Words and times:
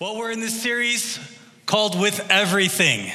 Well, 0.00 0.16
we're 0.16 0.30
in 0.30 0.40
this 0.40 0.62
series 0.62 1.20
called 1.66 2.00
With 2.00 2.26
Everything. 2.30 3.12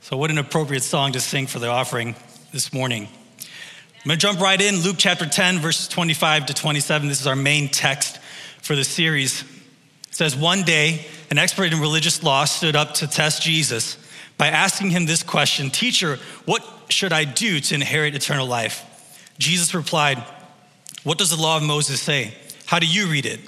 So, 0.00 0.16
what 0.16 0.30
an 0.30 0.38
appropriate 0.38 0.82
song 0.82 1.12
to 1.12 1.20
sing 1.20 1.46
for 1.46 1.58
the 1.58 1.66
offering 1.66 2.16
this 2.54 2.72
morning. 2.72 3.02
I'm 3.06 4.06
going 4.06 4.18
to 4.18 4.26
jump 4.26 4.40
right 4.40 4.58
in. 4.58 4.76
Luke 4.76 4.96
chapter 4.96 5.26
10, 5.26 5.58
verses 5.58 5.88
25 5.88 6.46
to 6.46 6.54
27. 6.54 7.06
This 7.06 7.20
is 7.20 7.26
our 7.26 7.36
main 7.36 7.68
text 7.68 8.16
for 8.62 8.74
the 8.74 8.82
series. 8.82 9.42
It 9.42 10.14
says, 10.14 10.34
One 10.34 10.62
day, 10.62 11.04
an 11.30 11.36
expert 11.36 11.70
in 11.70 11.78
religious 11.80 12.22
law 12.22 12.46
stood 12.46 12.76
up 12.76 12.94
to 12.94 13.06
test 13.06 13.42
Jesus 13.42 13.98
by 14.38 14.46
asking 14.46 14.92
him 14.92 15.04
this 15.04 15.22
question 15.22 15.68
Teacher, 15.68 16.18
what 16.46 16.66
should 16.88 17.12
I 17.12 17.24
do 17.24 17.60
to 17.60 17.74
inherit 17.74 18.14
eternal 18.14 18.46
life? 18.46 19.26
Jesus 19.38 19.74
replied, 19.74 20.16
What 21.04 21.18
does 21.18 21.28
the 21.28 21.36
law 21.36 21.58
of 21.58 21.62
Moses 21.62 22.00
say? 22.00 22.32
How 22.64 22.78
do 22.78 22.86
you 22.86 23.08
read 23.08 23.26
it? 23.26 23.40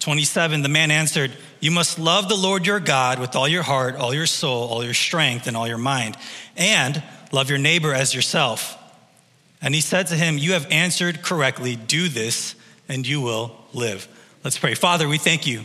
27, 0.00 0.62
the 0.62 0.68
man 0.68 0.90
answered, 0.90 1.30
You 1.60 1.70
must 1.70 1.98
love 1.98 2.28
the 2.28 2.36
Lord 2.36 2.66
your 2.66 2.80
God 2.80 3.18
with 3.18 3.34
all 3.34 3.48
your 3.48 3.62
heart, 3.62 3.96
all 3.96 4.14
your 4.14 4.26
soul, 4.26 4.68
all 4.68 4.84
your 4.84 4.94
strength, 4.94 5.46
and 5.46 5.56
all 5.56 5.66
your 5.66 5.78
mind, 5.78 6.16
and 6.56 7.02
love 7.32 7.48
your 7.48 7.58
neighbor 7.58 7.92
as 7.92 8.14
yourself. 8.14 8.76
And 9.62 9.74
he 9.74 9.80
said 9.80 10.08
to 10.08 10.14
him, 10.14 10.38
You 10.38 10.52
have 10.52 10.70
answered 10.70 11.22
correctly. 11.22 11.76
Do 11.76 12.08
this, 12.08 12.54
and 12.88 13.06
you 13.06 13.20
will 13.20 13.56
live. 13.72 14.06
Let's 14.44 14.58
pray. 14.58 14.74
Father, 14.74 15.08
we 15.08 15.18
thank 15.18 15.46
you 15.46 15.64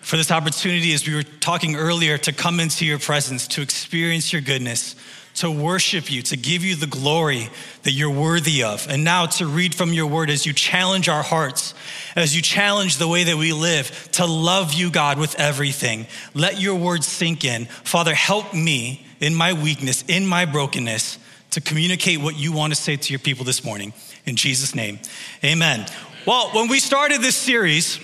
for 0.00 0.16
this 0.16 0.30
opportunity, 0.30 0.92
as 0.92 1.06
we 1.06 1.14
were 1.14 1.22
talking 1.22 1.76
earlier, 1.76 2.18
to 2.18 2.32
come 2.32 2.60
into 2.60 2.86
your 2.86 2.98
presence, 2.98 3.48
to 3.48 3.62
experience 3.62 4.32
your 4.32 4.42
goodness 4.42 4.94
to 5.38 5.50
worship 5.50 6.10
you, 6.10 6.22
to 6.22 6.36
give 6.36 6.64
you 6.64 6.74
the 6.74 6.86
glory 6.86 7.48
that 7.84 7.92
you're 7.92 8.10
worthy 8.10 8.62
of. 8.62 8.86
And 8.88 9.04
now 9.04 9.26
to 9.26 9.46
read 9.46 9.74
from 9.74 9.92
your 9.92 10.06
word 10.06 10.30
as 10.30 10.44
you 10.44 10.52
challenge 10.52 11.08
our 11.08 11.22
hearts, 11.22 11.74
as 12.16 12.34
you 12.34 12.42
challenge 12.42 12.96
the 12.96 13.06
way 13.06 13.24
that 13.24 13.36
we 13.36 13.52
live, 13.52 14.08
to 14.12 14.26
love 14.26 14.74
you, 14.74 14.90
God, 14.90 15.18
with 15.18 15.38
everything. 15.38 16.06
Let 16.34 16.60
your 16.60 16.74
word 16.74 17.04
sink 17.04 17.44
in. 17.44 17.66
Father, 17.66 18.14
help 18.14 18.52
me 18.52 19.06
in 19.20 19.34
my 19.34 19.52
weakness, 19.52 20.04
in 20.08 20.26
my 20.26 20.44
brokenness, 20.44 21.18
to 21.52 21.60
communicate 21.60 22.20
what 22.20 22.36
you 22.36 22.52
want 22.52 22.74
to 22.74 22.80
say 22.80 22.96
to 22.96 23.12
your 23.12 23.20
people 23.20 23.44
this 23.44 23.64
morning. 23.64 23.92
In 24.26 24.36
Jesus' 24.36 24.74
name, 24.74 24.98
amen. 25.44 25.86
Well, 26.26 26.50
when 26.50 26.68
we 26.68 26.80
started 26.80 27.22
this 27.22 27.36
series, 27.36 28.00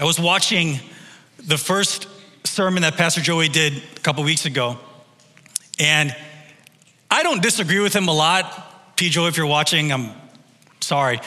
I 0.00 0.04
was 0.04 0.18
watching 0.20 0.78
the 1.38 1.58
first 1.58 2.06
sermon 2.44 2.82
that 2.82 2.94
Pastor 2.94 3.20
Joey 3.20 3.48
did 3.48 3.82
a 3.96 4.00
couple 4.00 4.22
weeks 4.24 4.46
ago. 4.46 4.78
And 5.78 6.14
I 7.14 7.22
don't 7.22 7.40
disagree 7.40 7.78
with 7.78 7.94
him 7.94 8.08
a 8.08 8.12
lot. 8.12 8.96
P. 8.96 9.08
Joe, 9.08 9.26
if 9.26 9.36
you're 9.36 9.46
watching, 9.46 9.92
I'm 9.92 10.10
sorry. 10.80 11.20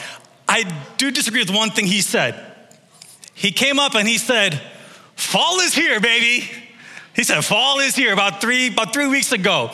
I 0.46 0.70
do 0.98 1.10
disagree 1.10 1.40
with 1.40 1.48
one 1.48 1.70
thing 1.70 1.86
he 1.86 2.02
said. 2.02 2.44
He 3.32 3.52
came 3.52 3.78
up 3.78 3.94
and 3.94 4.06
he 4.06 4.18
said, 4.18 4.60
Fall 5.16 5.60
is 5.60 5.72
here, 5.72 5.98
baby. 5.98 6.46
He 7.16 7.24
said, 7.24 7.40
Fall 7.40 7.78
is 7.78 7.96
here 7.96 8.12
about 8.12 8.42
three, 8.42 8.68
about 8.68 8.92
three 8.92 9.06
weeks 9.06 9.32
ago. 9.32 9.70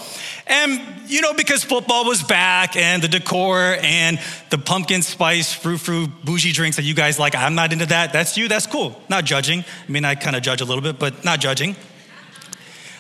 And, 0.47 0.81
you 1.09 1.21
know, 1.21 1.35
because 1.35 1.65
football 1.65 2.05
was 2.05 2.23
back 2.23 2.77
and 2.77 3.03
the 3.03 3.09
decor 3.09 3.77
and 3.83 4.21
the 4.51 4.59
pumpkin 4.59 5.03
spice, 5.03 5.53
fruit, 5.53 5.79
fruit, 5.79 6.09
bougie 6.25 6.53
drinks 6.53 6.77
that 6.77 6.85
you 6.85 6.95
guys 6.95 7.19
like, 7.19 7.35
I'm 7.35 7.57
not 7.57 7.73
into 7.73 7.87
that. 7.87 8.13
That's 8.13 8.37
you, 8.37 8.47
that's 8.47 8.69
cool. 8.69 9.03
Not 9.09 9.25
judging. 9.25 9.65
I 9.89 9.91
mean, 9.91 10.05
I 10.05 10.15
kind 10.15 10.37
of 10.37 10.45
judge 10.45 10.61
a 10.61 10.65
little 10.65 10.81
bit, 10.81 11.01
but 11.01 11.25
not 11.25 11.41
judging. 11.41 11.75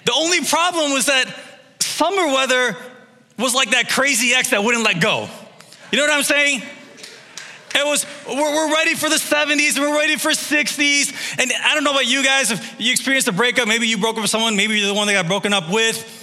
The 0.05 0.12
only 0.12 0.41
problem 0.45 0.91
was 0.91 1.07
that 1.07 1.33
summer 1.79 2.27
weather 2.27 2.77
was 3.39 3.55
like 3.55 3.71
that 3.71 3.89
crazy 3.89 4.35
ex 4.35 4.51
that 4.51 4.63
wouldn't 4.63 4.85
let 4.85 5.01
go. 5.01 5.29
You 5.91 5.99
know 5.99 6.05
what 6.05 6.13
I'm 6.13 6.23
saying? 6.23 6.63
It 7.77 7.85
was, 7.85 8.07
we're, 8.29 8.73
ready 8.73 8.95
for 8.95 9.09
the 9.09 9.17
70s 9.17 9.75
and 9.77 9.85
we're 9.85 9.99
ready 9.99 10.17
for 10.17 10.31
60s. 10.31 11.41
And 11.41 11.53
I 11.65 11.75
don't 11.75 11.83
know 11.83 11.91
about 11.91 12.07
you 12.07 12.23
guys, 12.23 12.53
if 12.53 12.81
you 12.81 12.93
experienced 12.93 13.27
a 13.27 13.33
breakup, 13.33 13.67
maybe 13.67 13.89
you 13.89 13.99
broke 13.99 14.15
up 14.17 14.23
with 14.23 14.31
someone, 14.31 14.55
maybe 14.55 14.79
you're 14.79 14.87
the 14.87 14.95
one 14.95 15.09
that 15.09 15.13
got 15.15 15.27
broken 15.27 15.53
up 15.53 15.69
with. 15.71 16.21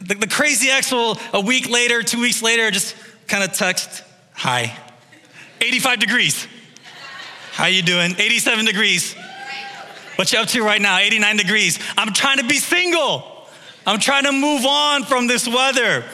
The, 0.00 0.14
the 0.14 0.26
crazy 0.26 0.70
ex 0.70 0.90
will, 0.90 1.18
a 1.34 1.40
week 1.40 1.68
later, 1.68 2.02
two 2.02 2.20
weeks 2.20 2.42
later, 2.42 2.70
just 2.70 2.96
kind 3.26 3.44
of 3.44 3.52
text, 3.52 4.02
hi. 4.32 4.74
85 5.60 5.98
degrees. 5.98 6.48
How 7.52 7.66
you 7.66 7.82
doing? 7.82 8.14
87 8.18 8.64
degrees. 8.64 9.14
What 10.16 10.32
you 10.32 10.38
up 10.38 10.48
to 10.48 10.62
right 10.62 10.80
now? 10.80 10.98
89 10.98 11.36
degrees. 11.36 11.78
I'm 11.98 12.12
trying 12.12 12.38
to 12.38 12.44
be 12.44 12.56
single. 12.56 13.46
I'm 13.86 14.00
trying 14.00 14.24
to 14.24 14.32
move 14.32 14.64
on 14.64 15.04
from 15.04 15.26
this 15.26 15.46
weather. 15.46 16.04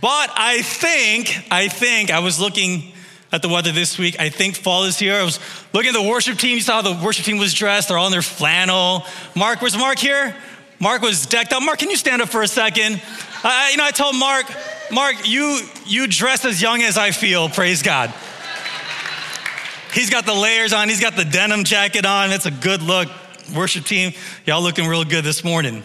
But 0.00 0.30
I 0.34 0.62
think, 0.62 1.38
I 1.50 1.68
think, 1.68 2.10
I 2.10 2.18
was 2.18 2.38
looking 2.38 2.92
at 3.32 3.42
the 3.42 3.48
weather 3.48 3.72
this 3.72 3.98
week. 3.98 4.18
I 4.20 4.28
think 4.28 4.56
fall 4.56 4.84
is 4.84 4.98
here. 4.98 5.14
I 5.14 5.22
was 5.22 5.40
looking 5.72 5.88
at 5.88 5.94
the 5.94 6.08
worship 6.08 6.38
team. 6.38 6.56
You 6.56 6.60
saw 6.60 6.82
how 6.82 6.94
the 6.94 7.04
worship 7.04 7.24
team 7.24 7.38
was 7.38 7.54
dressed. 7.54 7.88
They're 7.88 7.98
all 7.98 8.06
in 8.06 8.12
their 8.12 8.22
flannel. 8.22 9.04
Mark, 9.34 9.60
was 9.60 9.76
Mark 9.76 9.98
here? 9.98 10.34
Mark 10.78 11.02
was 11.02 11.26
decked 11.26 11.52
out. 11.52 11.62
Mark, 11.62 11.78
can 11.78 11.90
you 11.90 11.96
stand 11.96 12.22
up 12.22 12.28
for 12.28 12.42
a 12.42 12.48
second? 12.48 13.00
I, 13.42 13.70
you 13.70 13.78
know, 13.78 13.84
I 13.84 13.90
told 13.90 14.16
Mark, 14.16 14.46
Mark, 14.90 15.28
you 15.28 15.60
you 15.86 16.06
dress 16.06 16.44
as 16.44 16.60
young 16.60 16.82
as 16.82 16.98
I 16.98 17.10
feel. 17.10 17.48
Praise 17.48 17.82
God. 17.82 18.12
He's 19.92 20.10
got 20.10 20.26
the 20.26 20.34
layers 20.34 20.74
on. 20.74 20.88
He's 20.90 21.00
got 21.00 21.16
the 21.16 21.24
denim 21.24 21.64
jacket 21.64 22.04
on. 22.04 22.30
It's 22.30 22.46
a 22.46 22.50
good 22.50 22.82
look. 22.82 23.08
Worship 23.54 23.84
team, 23.84 24.12
y'all 24.44 24.60
looking 24.60 24.86
real 24.86 25.04
good 25.04 25.24
this 25.24 25.42
morning. 25.44 25.82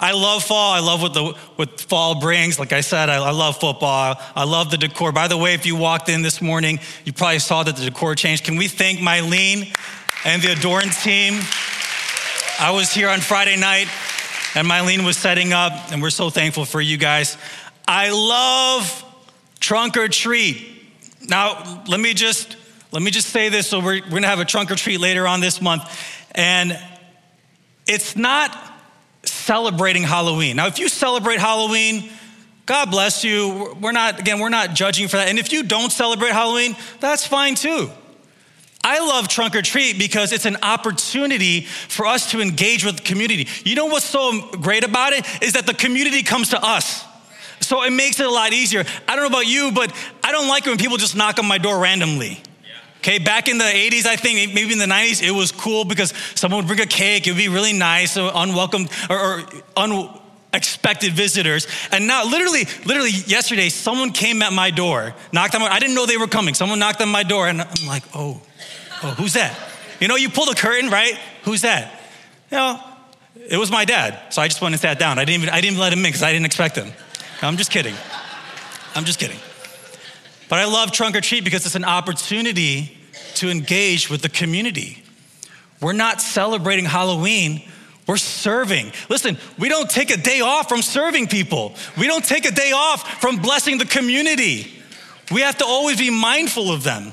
I 0.00 0.12
love 0.12 0.42
fall. 0.44 0.72
I 0.72 0.80
love 0.80 1.02
what 1.02 1.12
the 1.12 1.24
what 1.56 1.78
fall 1.78 2.18
brings. 2.18 2.58
Like 2.58 2.72
I 2.72 2.80
said, 2.80 3.10
I, 3.10 3.16
I, 3.16 3.32
love 3.32 3.60
football. 3.60 4.16
I 4.34 4.44
love 4.44 4.70
the 4.70 4.78
decor. 4.78 5.12
By 5.12 5.28
the 5.28 5.36
way, 5.36 5.52
if 5.52 5.66
you 5.66 5.76
walked 5.76 6.08
in 6.08 6.22
this 6.22 6.40
morning, 6.40 6.80
you 7.04 7.12
probably 7.12 7.38
saw 7.38 7.62
that 7.62 7.76
the 7.76 7.84
decor 7.84 8.14
changed. 8.14 8.44
Can 8.44 8.56
we 8.56 8.66
thank 8.66 8.98
Mylene 8.98 9.76
and 10.24 10.40
the 10.40 10.52
Adorn 10.52 10.88
team? 10.88 11.34
I 12.58 12.70
was 12.72 12.90
here 12.92 13.10
on 13.10 13.20
Friday 13.20 13.56
night, 13.56 13.88
and 14.54 14.66
Mylene 14.66 15.04
was 15.04 15.18
setting 15.18 15.52
up, 15.52 15.72
and 15.92 16.00
we're 16.00 16.08
so 16.08 16.30
thankful 16.30 16.64
for 16.64 16.80
you 16.80 16.96
guys. 16.96 17.36
I 17.86 18.10
love 18.10 19.04
trunk 19.60 19.98
or 19.98 20.08
treat. 20.08 20.66
Now, 21.28 21.82
let 21.86 22.00
me 22.00 22.14
just 22.14 22.56
let 22.90 23.02
me 23.02 23.10
just 23.10 23.28
say 23.28 23.50
this. 23.50 23.66
So 23.66 23.80
we're, 23.80 24.00
we're 24.02 24.08
gonna 24.08 24.28
have 24.28 24.40
a 24.40 24.46
trunk 24.46 24.70
or 24.70 24.76
treat 24.76 24.98
later 24.98 25.26
on 25.26 25.40
this 25.40 25.60
month, 25.60 25.82
and 26.34 26.78
it's 27.86 28.16
not 28.16 28.69
celebrating 29.50 30.04
Halloween. 30.04 30.54
Now, 30.54 30.68
if 30.68 30.78
you 30.78 30.88
celebrate 30.88 31.40
Halloween, 31.40 32.08
God 32.66 32.88
bless 32.88 33.24
you. 33.24 33.76
We're 33.80 33.90
not, 33.90 34.20
again, 34.20 34.38
we're 34.38 34.48
not 34.48 34.74
judging 34.74 35.08
for 35.08 35.16
that. 35.16 35.26
And 35.26 35.40
if 35.40 35.52
you 35.52 35.64
don't 35.64 35.90
celebrate 35.90 36.30
Halloween, 36.30 36.76
that's 37.00 37.26
fine 37.26 37.56
too. 37.56 37.90
I 38.84 39.00
love 39.00 39.26
trunk 39.26 39.56
or 39.56 39.62
treat 39.62 39.98
because 39.98 40.32
it's 40.32 40.46
an 40.46 40.58
opportunity 40.62 41.62
for 41.62 42.06
us 42.06 42.30
to 42.30 42.40
engage 42.40 42.84
with 42.84 42.98
the 42.98 43.02
community. 43.02 43.48
You 43.64 43.74
know 43.74 43.86
what's 43.86 44.04
so 44.04 44.52
great 44.52 44.84
about 44.84 45.14
it 45.14 45.26
is 45.42 45.54
that 45.54 45.66
the 45.66 45.74
community 45.74 46.22
comes 46.22 46.50
to 46.50 46.64
us. 46.64 47.04
So 47.58 47.82
it 47.82 47.90
makes 47.90 48.20
it 48.20 48.26
a 48.26 48.30
lot 48.30 48.52
easier. 48.52 48.84
I 49.08 49.16
don't 49.16 49.24
know 49.24 49.36
about 49.36 49.48
you, 49.48 49.72
but 49.72 49.92
I 50.22 50.30
don't 50.30 50.46
like 50.46 50.64
it 50.64 50.68
when 50.70 50.78
people 50.78 50.96
just 50.96 51.16
knock 51.16 51.40
on 51.40 51.46
my 51.46 51.58
door 51.58 51.80
randomly. 51.80 52.40
Okay, 53.00 53.18
back 53.18 53.48
in 53.48 53.56
the 53.56 53.64
80s, 53.64 54.04
I 54.04 54.16
think, 54.16 54.52
maybe 54.52 54.74
in 54.74 54.78
the 54.78 54.84
90s, 54.84 55.26
it 55.26 55.30
was 55.30 55.52
cool 55.52 55.86
because 55.86 56.12
someone 56.34 56.58
would 56.58 56.66
bring 56.66 56.80
a 56.80 56.86
cake. 56.86 57.26
It 57.26 57.30
would 57.30 57.38
be 57.38 57.48
really 57.48 57.72
nice, 57.72 58.12
so 58.12 58.30
unwelcome 58.34 58.88
or, 59.08 59.18
or 59.18 59.44
unexpected 60.52 61.14
visitors. 61.14 61.66
And 61.92 62.06
now, 62.06 62.26
literally, 62.26 62.66
literally 62.84 63.10
yesterday, 63.10 63.70
someone 63.70 64.10
came 64.10 64.42
at 64.42 64.52
my 64.52 64.70
door, 64.70 65.14
knocked 65.32 65.54
on 65.54 65.62
my, 65.62 65.68
I 65.68 65.78
didn't 65.78 65.94
know 65.94 66.04
they 66.04 66.18
were 66.18 66.26
coming. 66.26 66.52
Someone 66.52 66.78
knocked 66.78 67.00
on 67.00 67.08
my 67.08 67.22
door, 67.22 67.48
and 67.48 67.62
I'm 67.62 67.86
like, 67.86 68.02
oh, 68.14 68.42
oh, 69.02 69.10
who's 69.12 69.32
that? 69.32 69.58
You 69.98 70.06
know, 70.06 70.16
you 70.16 70.28
pull 70.28 70.44
the 70.44 70.54
curtain, 70.54 70.90
right? 70.90 71.18
Who's 71.44 71.62
that? 71.62 72.02
You 72.50 72.58
know, 72.58 72.80
it 73.48 73.56
was 73.56 73.70
my 73.70 73.86
dad. 73.86 74.20
So 74.28 74.42
I 74.42 74.48
just 74.48 74.60
went 74.60 74.74
and 74.74 74.80
sat 74.80 74.98
down. 74.98 75.18
I 75.18 75.24
didn't 75.24 75.42
even, 75.42 75.54
I 75.54 75.62
didn't 75.62 75.72
even 75.72 75.80
let 75.80 75.94
him 75.94 76.00
in 76.00 76.04
because 76.04 76.22
I 76.22 76.32
didn't 76.32 76.46
expect 76.46 76.76
him. 76.76 76.92
I'm 77.40 77.56
just 77.56 77.70
kidding. 77.70 77.94
I'm 78.94 79.06
just 79.06 79.18
kidding. 79.18 79.38
But 80.50 80.58
I 80.58 80.66
love 80.66 80.90
trunk 80.90 81.16
or 81.16 81.20
treat 81.20 81.44
because 81.44 81.64
it's 81.64 81.76
an 81.76 81.84
opportunity 81.84 82.98
to 83.36 83.48
engage 83.48 84.10
with 84.10 84.20
the 84.20 84.28
community. 84.28 85.02
We're 85.80 85.92
not 85.92 86.20
celebrating 86.20 86.84
Halloween, 86.84 87.62
we're 88.06 88.16
serving. 88.16 88.92
Listen, 89.08 89.38
we 89.58 89.68
don't 89.68 89.88
take 89.88 90.10
a 90.10 90.16
day 90.16 90.40
off 90.40 90.68
from 90.68 90.82
serving 90.82 91.28
people, 91.28 91.74
we 91.96 92.08
don't 92.08 92.24
take 92.24 92.44
a 92.44 92.50
day 92.50 92.72
off 92.72 93.20
from 93.20 93.36
blessing 93.36 93.78
the 93.78 93.86
community. 93.86 94.74
We 95.30 95.42
have 95.42 95.58
to 95.58 95.64
always 95.64 95.96
be 95.96 96.10
mindful 96.10 96.72
of 96.72 96.82
them. 96.82 97.12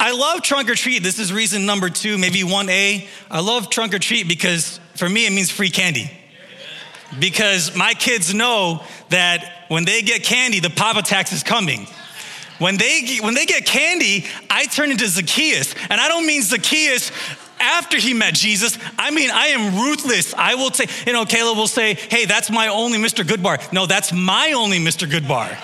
I 0.00 0.12
love 0.12 0.42
trunk 0.42 0.70
or 0.70 0.74
treat. 0.74 1.02
This 1.02 1.18
is 1.18 1.32
reason 1.32 1.66
number 1.66 1.90
two, 1.90 2.16
maybe 2.16 2.40
1A. 2.40 3.06
I 3.30 3.40
love 3.40 3.68
trunk 3.68 3.92
or 3.92 3.98
treat 3.98 4.26
because 4.26 4.80
for 4.96 5.08
me, 5.08 5.26
it 5.26 5.32
means 5.32 5.50
free 5.50 5.68
candy. 5.68 6.10
Because 7.20 7.76
my 7.76 7.92
kids 7.92 8.32
know 8.32 8.82
that 9.10 9.66
when 9.68 9.84
they 9.84 10.00
get 10.00 10.24
candy, 10.24 10.58
the 10.60 10.70
Papa 10.70 11.02
tax 11.02 11.32
is 11.32 11.42
coming. 11.42 11.86
When 12.62 12.76
they, 12.76 13.18
when 13.20 13.34
they 13.34 13.44
get 13.44 13.66
candy, 13.66 14.24
I 14.48 14.66
turn 14.66 14.92
into 14.92 15.08
Zacchaeus. 15.08 15.74
And 15.90 16.00
I 16.00 16.06
don't 16.06 16.24
mean 16.24 16.42
Zacchaeus 16.42 17.10
after 17.58 17.96
he 17.96 18.14
met 18.14 18.34
Jesus. 18.34 18.78
I 18.96 19.10
mean, 19.10 19.32
I 19.32 19.48
am 19.48 19.82
ruthless. 19.82 20.32
I 20.34 20.54
will 20.54 20.70
say, 20.70 20.86
you 21.04 21.12
know, 21.12 21.24
Caleb 21.24 21.58
will 21.58 21.66
say, 21.66 21.94
hey, 21.94 22.24
that's 22.24 22.52
my 22.52 22.68
only 22.68 22.98
Mr. 22.98 23.24
Goodbar. 23.24 23.72
No, 23.72 23.86
that's 23.86 24.12
my 24.12 24.52
only 24.52 24.78
Mr. 24.78 25.10
Goodbar. 25.10 25.58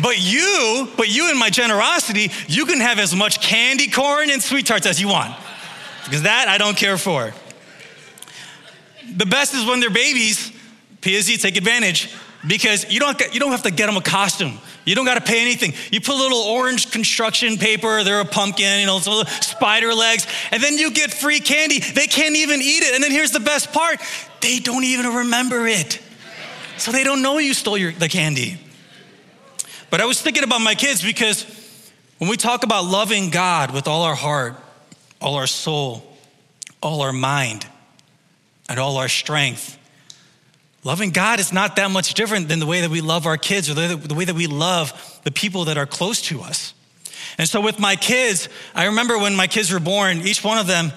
But 0.00 0.20
you, 0.20 0.88
but 0.96 1.08
you 1.08 1.28
in 1.28 1.36
my 1.36 1.50
generosity, 1.50 2.30
you 2.46 2.66
can 2.66 2.78
have 2.78 3.00
as 3.00 3.16
much 3.16 3.40
candy 3.40 3.88
corn 3.88 4.30
and 4.30 4.40
sweet 4.40 4.66
tarts 4.66 4.86
as 4.86 5.00
you 5.00 5.08
want. 5.08 5.34
because 6.04 6.22
that 6.22 6.46
I 6.46 6.56
don't 6.56 6.76
care 6.76 6.98
for. 6.98 7.34
The 9.16 9.26
best 9.26 9.54
is 9.54 9.66
when 9.66 9.80
they're 9.80 9.90
babies, 9.90 10.52
PSZ, 11.00 11.42
take 11.42 11.56
advantage 11.56 12.14
because 12.46 12.90
you 12.90 13.00
don't, 13.00 13.20
you 13.32 13.40
don't 13.40 13.50
have 13.50 13.64
to 13.64 13.70
get 13.70 13.86
them 13.86 13.96
a 13.96 14.00
costume. 14.00 14.58
You 14.84 14.94
don't 14.94 15.04
got 15.04 15.14
to 15.14 15.20
pay 15.20 15.40
anything. 15.40 15.74
You 15.90 16.00
put 16.00 16.14
a 16.14 16.18
little 16.18 16.38
orange 16.38 16.90
construction 16.90 17.58
paper, 17.58 18.04
they're 18.04 18.20
a 18.20 18.24
pumpkin, 18.24 18.80
you 18.80 18.86
know, 18.86 19.00
some 19.00 19.26
spider 19.40 19.92
legs, 19.92 20.26
and 20.52 20.62
then 20.62 20.78
you 20.78 20.90
get 20.90 21.12
free 21.12 21.40
candy. 21.40 21.80
They 21.80 22.06
can't 22.06 22.36
even 22.36 22.60
eat 22.62 22.82
it. 22.82 22.94
And 22.94 23.02
then 23.02 23.10
here's 23.10 23.32
the 23.32 23.40
best 23.40 23.72
part 23.72 24.00
they 24.40 24.60
don't 24.60 24.84
even 24.84 25.06
remember 25.16 25.66
it. 25.66 26.00
So 26.76 26.92
they 26.92 27.02
don't 27.02 27.22
know 27.22 27.38
you 27.38 27.54
stole 27.54 27.76
your, 27.76 27.92
the 27.92 28.08
candy. 28.08 28.58
But 29.90 30.00
I 30.00 30.04
was 30.04 30.22
thinking 30.22 30.44
about 30.44 30.60
my 30.60 30.74
kids 30.74 31.02
because 31.02 31.44
when 32.18 32.30
we 32.30 32.36
talk 32.36 32.62
about 32.62 32.84
loving 32.84 33.30
God 33.30 33.72
with 33.72 33.88
all 33.88 34.02
our 34.02 34.14
heart, 34.14 34.54
all 35.20 35.34
our 35.34 35.46
soul, 35.46 36.04
all 36.80 37.02
our 37.02 37.12
mind, 37.12 37.66
and 38.68 38.78
all 38.78 38.98
our 38.98 39.08
strength, 39.08 39.78
Loving 40.84 41.10
God 41.10 41.40
is 41.40 41.52
not 41.52 41.76
that 41.76 41.90
much 41.90 42.14
different 42.14 42.48
than 42.48 42.60
the 42.60 42.66
way 42.66 42.80
that 42.82 42.90
we 42.90 43.00
love 43.00 43.26
our 43.26 43.36
kids 43.36 43.68
or 43.68 43.74
the 43.74 44.14
way 44.14 44.24
that 44.24 44.34
we 44.34 44.46
love 44.46 45.20
the 45.24 45.32
people 45.32 45.64
that 45.66 45.76
are 45.76 45.86
close 45.86 46.22
to 46.22 46.40
us. 46.40 46.72
And 47.36 47.48
so, 47.48 47.60
with 47.60 47.78
my 47.78 47.96
kids, 47.96 48.48
I 48.74 48.86
remember 48.86 49.18
when 49.18 49.36
my 49.36 49.46
kids 49.46 49.72
were 49.72 49.80
born, 49.80 50.18
each 50.18 50.42
one 50.42 50.58
of 50.58 50.66
them, 50.66 50.92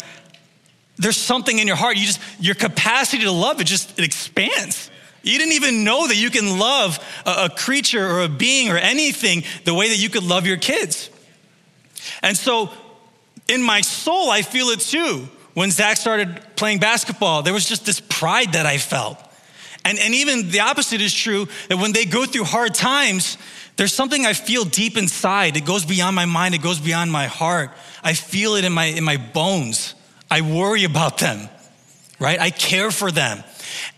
there's 0.97 1.17
something 1.17 1.57
in 1.57 1.67
your 1.67 1.75
heart. 1.75 1.97
You 1.97 2.05
just, 2.05 2.21
your 2.39 2.55
capacity 2.55 3.23
to 3.23 3.31
love, 3.31 3.59
it 3.59 3.65
just 3.65 3.97
it 3.97 4.05
expands. 4.05 4.89
You 5.23 5.37
didn't 5.37 5.53
even 5.53 5.83
know 5.83 6.07
that 6.07 6.15
you 6.15 6.29
can 6.29 6.57
love 6.57 6.99
a, 7.25 7.45
a 7.45 7.49
creature 7.49 8.05
or 8.05 8.21
a 8.21 8.29
being 8.29 8.69
or 8.69 8.77
anything 8.77 9.43
the 9.65 9.73
way 9.73 9.89
that 9.89 9.97
you 9.97 10.09
could 10.09 10.23
love 10.23 10.47
your 10.47 10.57
kids. 10.57 11.09
And 12.21 12.37
so, 12.37 12.69
in 13.47 13.61
my 13.61 13.81
soul, 13.81 14.29
I 14.29 14.41
feel 14.41 14.67
it 14.67 14.79
too. 14.79 15.27
When 15.53 15.69
Zach 15.69 15.97
started 15.97 16.41
playing 16.55 16.79
basketball, 16.79 17.43
there 17.43 17.53
was 17.53 17.67
just 17.67 17.85
this 17.85 17.99
pride 17.99 18.53
that 18.53 18.65
I 18.65 18.77
felt. 18.77 19.17
And, 19.83 19.99
and 19.99 20.13
even 20.13 20.49
the 20.51 20.59
opposite 20.59 21.01
is 21.01 21.13
true 21.13 21.47
that 21.69 21.77
when 21.77 21.91
they 21.91 22.05
go 22.05 22.25
through 22.25 22.43
hard 22.43 22.73
times, 22.73 23.37
there's 23.77 23.93
something 23.93 24.25
I 24.25 24.33
feel 24.33 24.63
deep 24.63 24.97
inside. 24.97 25.57
It 25.57 25.65
goes 25.65 25.85
beyond 25.85 26.15
my 26.15 26.25
mind, 26.25 26.53
it 26.55 26.61
goes 26.61 26.79
beyond 26.79 27.11
my 27.11 27.27
heart. 27.27 27.71
I 28.03 28.13
feel 28.13 28.55
it 28.55 28.65
in 28.65 28.73
my, 28.73 28.85
in 28.85 29.03
my 29.03 29.17
bones. 29.17 29.95
I 30.29 30.41
worry 30.41 30.83
about 30.83 31.17
them, 31.17 31.49
right? 32.19 32.39
I 32.39 32.51
care 32.51 32.91
for 32.91 33.11
them. 33.11 33.43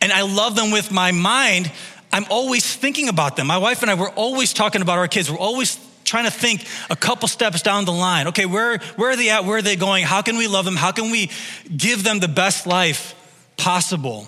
And 0.02 0.12
I 0.12 0.22
love 0.22 0.56
them 0.56 0.72
with 0.72 0.92
my 0.92 1.12
mind. 1.12 1.72
I'm 2.12 2.26
always 2.30 2.76
thinking 2.76 3.10
about 3.10 3.36
them. 3.36 3.48
My 3.48 3.58
wife 3.58 3.82
and 3.82 3.92
I, 3.92 3.96
we're 3.96 4.10
always 4.10 4.54
talking 4.54 4.82
about 4.82 5.00
our 5.00 5.08
kids. 5.08 5.30
We're 5.30 5.38
always 5.38 5.80
trying 6.04 6.26
to 6.26 6.32
think 6.32 6.66
a 6.90 6.96
couple 6.96 7.28
steps 7.28 7.62
down 7.62 7.86
the 7.86 7.92
line. 7.92 8.28
Okay, 8.28 8.46
where, 8.46 8.78
where 8.96 9.12
are 9.12 9.16
they 9.16 9.30
at? 9.30 9.46
Where 9.46 9.58
are 9.58 9.62
they 9.62 9.76
going? 9.76 10.04
How 10.04 10.22
can 10.22 10.38
we 10.38 10.48
love 10.48 10.66
them? 10.66 10.76
How 10.76 10.92
can 10.92 11.12
we 11.12 11.30
give 11.76 12.04
them 12.04 12.20
the 12.20 12.28
best 12.28 12.68
life 12.68 13.16
possible? 13.58 14.28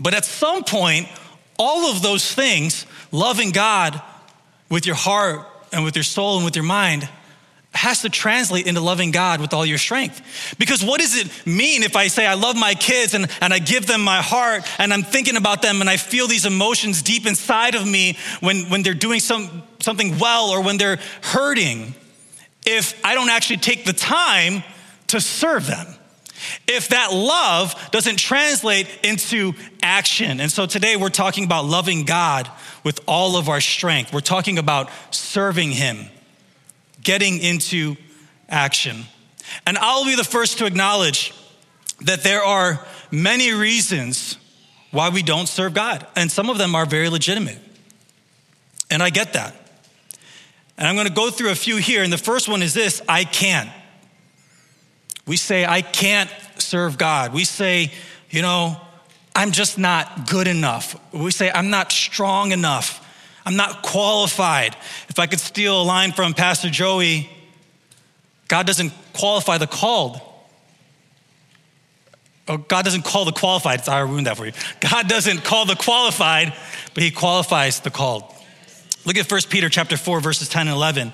But 0.00 0.14
at 0.14 0.24
some 0.24 0.64
point, 0.64 1.08
all 1.58 1.90
of 1.90 2.02
those 2.02 2.32
things, 2.32 2.86
loving 3.10 3.50
God 3.50 4.00
with 4.68 4.86
your 4.86 4.94
heart 4.94 5.46
and 5.72 5.84
with 5.84 5.96
your 5.96 6.04
soul 6.04 6.36
and 6.36 6.44
with 6.44 6.56
your 6.56 6.64
mind, 6.64 7.08
has 7.72 8.02
to 8.02 8.08
translate 8.08 8.66
into 8.66 8.80
loving 8.80 9.10
God 9.10 9.40
with 9.40 9.52
all 9.52 9.64
your 9.64 9.78
strength. 9.78 10.56
Because 10.58 10.84
what 10.84 11.00
does 11.00 11.16
it 11.16 11.46
mean 11.46 11.82
if 11.82 11.96
I 11.96 12.08
say 12.08 12.26
I 12.26 12.34
love 12.34 12.56
my 12.56 12.74
kids 12.74 13.14
and, 13.14 13.28
and 13.40 13.52
I 13.52 13.58
give 13.58 13.86
them 13.86 14.02
my 14.02 14.22
heart 14.22 14.64
and 14.78 14.92
I'm 14.92 15.02
thinking 15.02 15.36
about 15.36 15.62
them 15.62 15.80
and 15.80 15.88
I 15.88 15.96
feel 15.96 16.26
these 16.26 16.46
emotions 16.46 17.02
deep 17.02 17.26
inside 17.26 17.74
of 17.74 17.86
me 17.86 18.16
when, 18.40 18.70
when 18.70 18.82
they're 18.82 18.94
doing 18.94 19.20
some, 19.20 19.62
something 19.80 20.18
well 20.18 20.48
or 20.48 20.62
when 20.62 20.76
they're 20.78 20.98
hurting, 21.22 21.94
if 22.66 22.98
I 23.04 23.14
don't 23.14 23.30
actually 23.30 23.58
take 23.58 23.84
the 23.84 23.92
time 23.92 24.64
to 25.08 25.20
serve 25.20 25.66
them? 25.66 25.86
If 26.66 26.88
that 26.88 27.12
love 27.12 27.74
doesn't 27.90 28.16
translate 28.16 28.88
into 29.02 29.54
action. 29.82 30.40
And 30.40 30.50
so 30.50 30.66
today 30.66 30.96
we're 30.96 31.08
talking 31.08 31.44
about 31.44 31.64
loving 31.64 32.04
God 32.04 32.50
with 32.84 33.00
all 33.06 33.36
of 33.36 33.48
our 33.48 33.60
strength. 33.60 34.12
We're 34.12 34.20
talking 34.20 34.58
about 34.58 34.90
serving 35.10 35.72
Him, 35.72 36.06
getting 37.02 37.38
into 37.38 37.96
action. 38.48 39.04
And 39.66 39.78
I'll 39.78 40.04
be 40.04 40.14
the 40.14 40.24
first 40.24 40.58
to 40.58 40.66
acknowledge 40.66 41.34
that 42.02 42.22
there 42.22 42.42
are 42.42 42.86
many 43.10 43.52
reasons 43.52 44.36
why 44.90 45.10
we 45.10 45.22
don't 45.22 45.48
serve 45.48 45.74
God, 45.74 46.06
and 46.16 46.30
some 46.30 46.48
of 46.48 46.56
them 46.56 46.74
are 46.74 46.86
very 46.86 47.08
legitimate. 47.08 47.58
And 48.90 49.02
I 49.02 49.10
get 49.10 49.34
that. 49.34 49.54
And 50.78 50.86
I'm 50.86 50.94
going 50.94 51.08
to 51.08 51.12
go 51.12 51.30
through 51.30 51.50
a 51.50 51.56
few 51.56 51.76
here. 51.76 52.02
And 52.02 52.12
the 52.12 52.16
first 52.16 52.48
one 52.48 52.62
is 52.62 52.72
this 52.72 53.02
I 53.08 53.24
can't. 53.24 53.68
We 55.28 55.36
say, 55.36 55.64
I 55.64 55.82
can't 55.82 56.30
serve 56.56 56.98
God. 56.98 57.32
We 57.32 57.44
say, 57.44 57.92
you 58.30 58.42
know, 58.42 58.80
I'm 59.36 59.52
just 59.52 59.78
not 59.78 60.28
good 60.28 60.48
enough. 60.48 60.98
We 61.12 61.30
say, 61.30 61.50
I'm 61.50 61.70
not 61.70 61.92
strong 61.92 62.50
enough. 62.50 63.04
I'm 63.46 63.54
not 63.54 63.82
qualified. 63.82 64.74
If 65.08 65.18
I 65.18 65.26
could 65.26 65.38
steal 65.38 65.80
a 65.80 65.84
line 65.84 66.12
from 66.12 66.34
Pastor 66.34 66.70
Joey, 66.70 67.30
God 68.48 68.66
doesn't 68.66 68.92
qualify 69.12 69.58
the 69.58 69.66
called. 69.66 70.20
Oh, 72.48 72.56
God 72.56 72.86
doesn't 72.86 73.04
call 73.04 73.26
the 73.26 73.32
qualified. 73.32 73.84
Sorry, 73.84 73.98
I 73.98 74.10
ruined 74.10 74.26
that 74.26 74.38
for 74.38 74.46
you. 74.46 74.52
God 74.80 75.08
doesn't 75.08 75.44
call 75.44 75.66
the 75.66 75.76
qualified, 75.76 76.54
but 76.94 77.02
He 77.02 77.10
qualifies 77.10 77.80
the 77.80 77.90
called. 77.90 78.24
Look 79.04 79.18
at 79.18 79.30
1 79.30 79.40
Peter 79.50 79.68
chapter 79.68 79.98
4, 79.98 80.20
verses 80.20 80.48
10 80.48 80.68
and 80.68 80.74
11. 80.74 81.12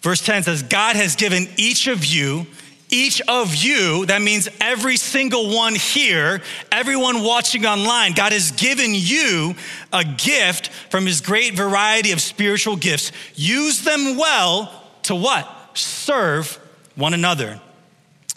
Verse 0.00 0.24
10 0.24 0.44
says, 0.44 0.62
God 0.62 0.96
has 0.96 1.16
given 1.16 1.48
each 1.56 1.88
of 1.88 2.04
you 2.04 2.46
each 2.90 3.20
of 3.28 3.54
you, 3.54 4.06
that 4.06 4.22
means 4.22 4.48
every 4.60 4.96
single 4.96 5.54
one 5.54 5.74
here, 5.74 6.40
everyone 6.70 7.22
watching 7.22 7.66
online, 7.66 8.12
God 8.12 8.32
has 8.32 8.50
given 8.52 8.90
you 8.94 9.54
a 9.92 10.04
gift 10.04 10.68
from 10.90 11.06
his 11.06 11.20
great 11.20 11.54
variety 11.54 12.12
of 12.12 12.20
spiritual 12.20 12.76
gifts. 12.76 13.12
Use 13.34 13.82
them 13.82 14.16
well 14.16 14.84
to 15.04 15.14
what? 15.14 15.48
Serve 15.74 16.58
one 16.94 17.14
another. 17.14 17.60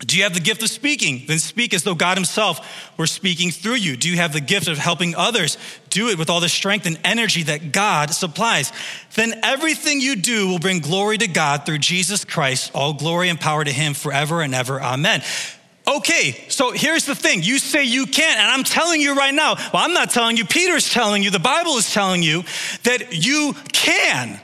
Do 0.06 0.16
you 0.16 0.24
have 0.24 0.36
the 0.36 0.40
gift 0.40 0.62
of 0.62 0.70
speaking? 0.70 1.24
Then 1.28 1.40
speak 1.40 1.74
as 1.74 1.82
though 1.82 1.96
God 1.96 2.18
Himself 2.18 2.94
were 2.98 3.08
speaking 3.08 3.50
through 3.50 3.76
you. 3.76 3.98
Do 3.98 4.10
you 4.10 4.18
have 4.18 4.32
the 4.32 4.42
gift 4.42 4.68
of 4.68 4.78
helping 4.78 5.16
others? 5.16 5.58
Do 5.90 6.10
it 6.10 6.20
with 6.20 6.30
all 6.30 6.40
the 6.40 6.50
strength 6.50 6.86
and 6.86 7.00
energy 7.04 7.44
that 7.44 7.72
God 7.72 8.12
supplies. 8.12 8.72
Then 9.16 9.40
everything 9.44 10.00
you 10.00 10.16
do 10.16 10.50
will 10.50 10.60
bring 10.60 10.82
glory 10.82 11.18
to 11.18 11.28
God 11.28 11.66
through 11.66 11.80
Jesus 11.80 12.26
Christ. 12.26 12.72
All 12.76 12.94
glory 12.94 13.30
and 13.30 13.40
power 13.40 13.64
to 13.64 13.72
Him 13.72 13.96
forever 13.96 14.42
and 14.42 14.54
ever. 14.54 14.80
Amen. 14.80 15.24
Okay, 15.88 16.46
so 16.50 16.72
here's 16.72 17.06
the 17.06 17.16
thing. 17.16 17.42
You 17.42 17.58
say 17.58 17.86
you 17.86 18.06
can't, 18.06 18.40
and 18.40 18.52
I'm 18.52 18.66
telling 18.66 19.02
you 19.02 19.16
right 19.16 19.34
now, 19.34 19.56
well, 19.56 19.84
I'm 19.84 19.94
not 19.94 20.12
telling 20.12 20.38
you, 20.38 20.46
Peter's 20.46 20.92
telling 20.92 21.24
you, 21.24 21.32
the 21.32 21.40
Bible 21.40 21.78
is 21.78 21.92
telling 21.92 22.22
you 22.22 22.44
that 22.84 23.14
you 23.14 23.56
can 23.72 24.40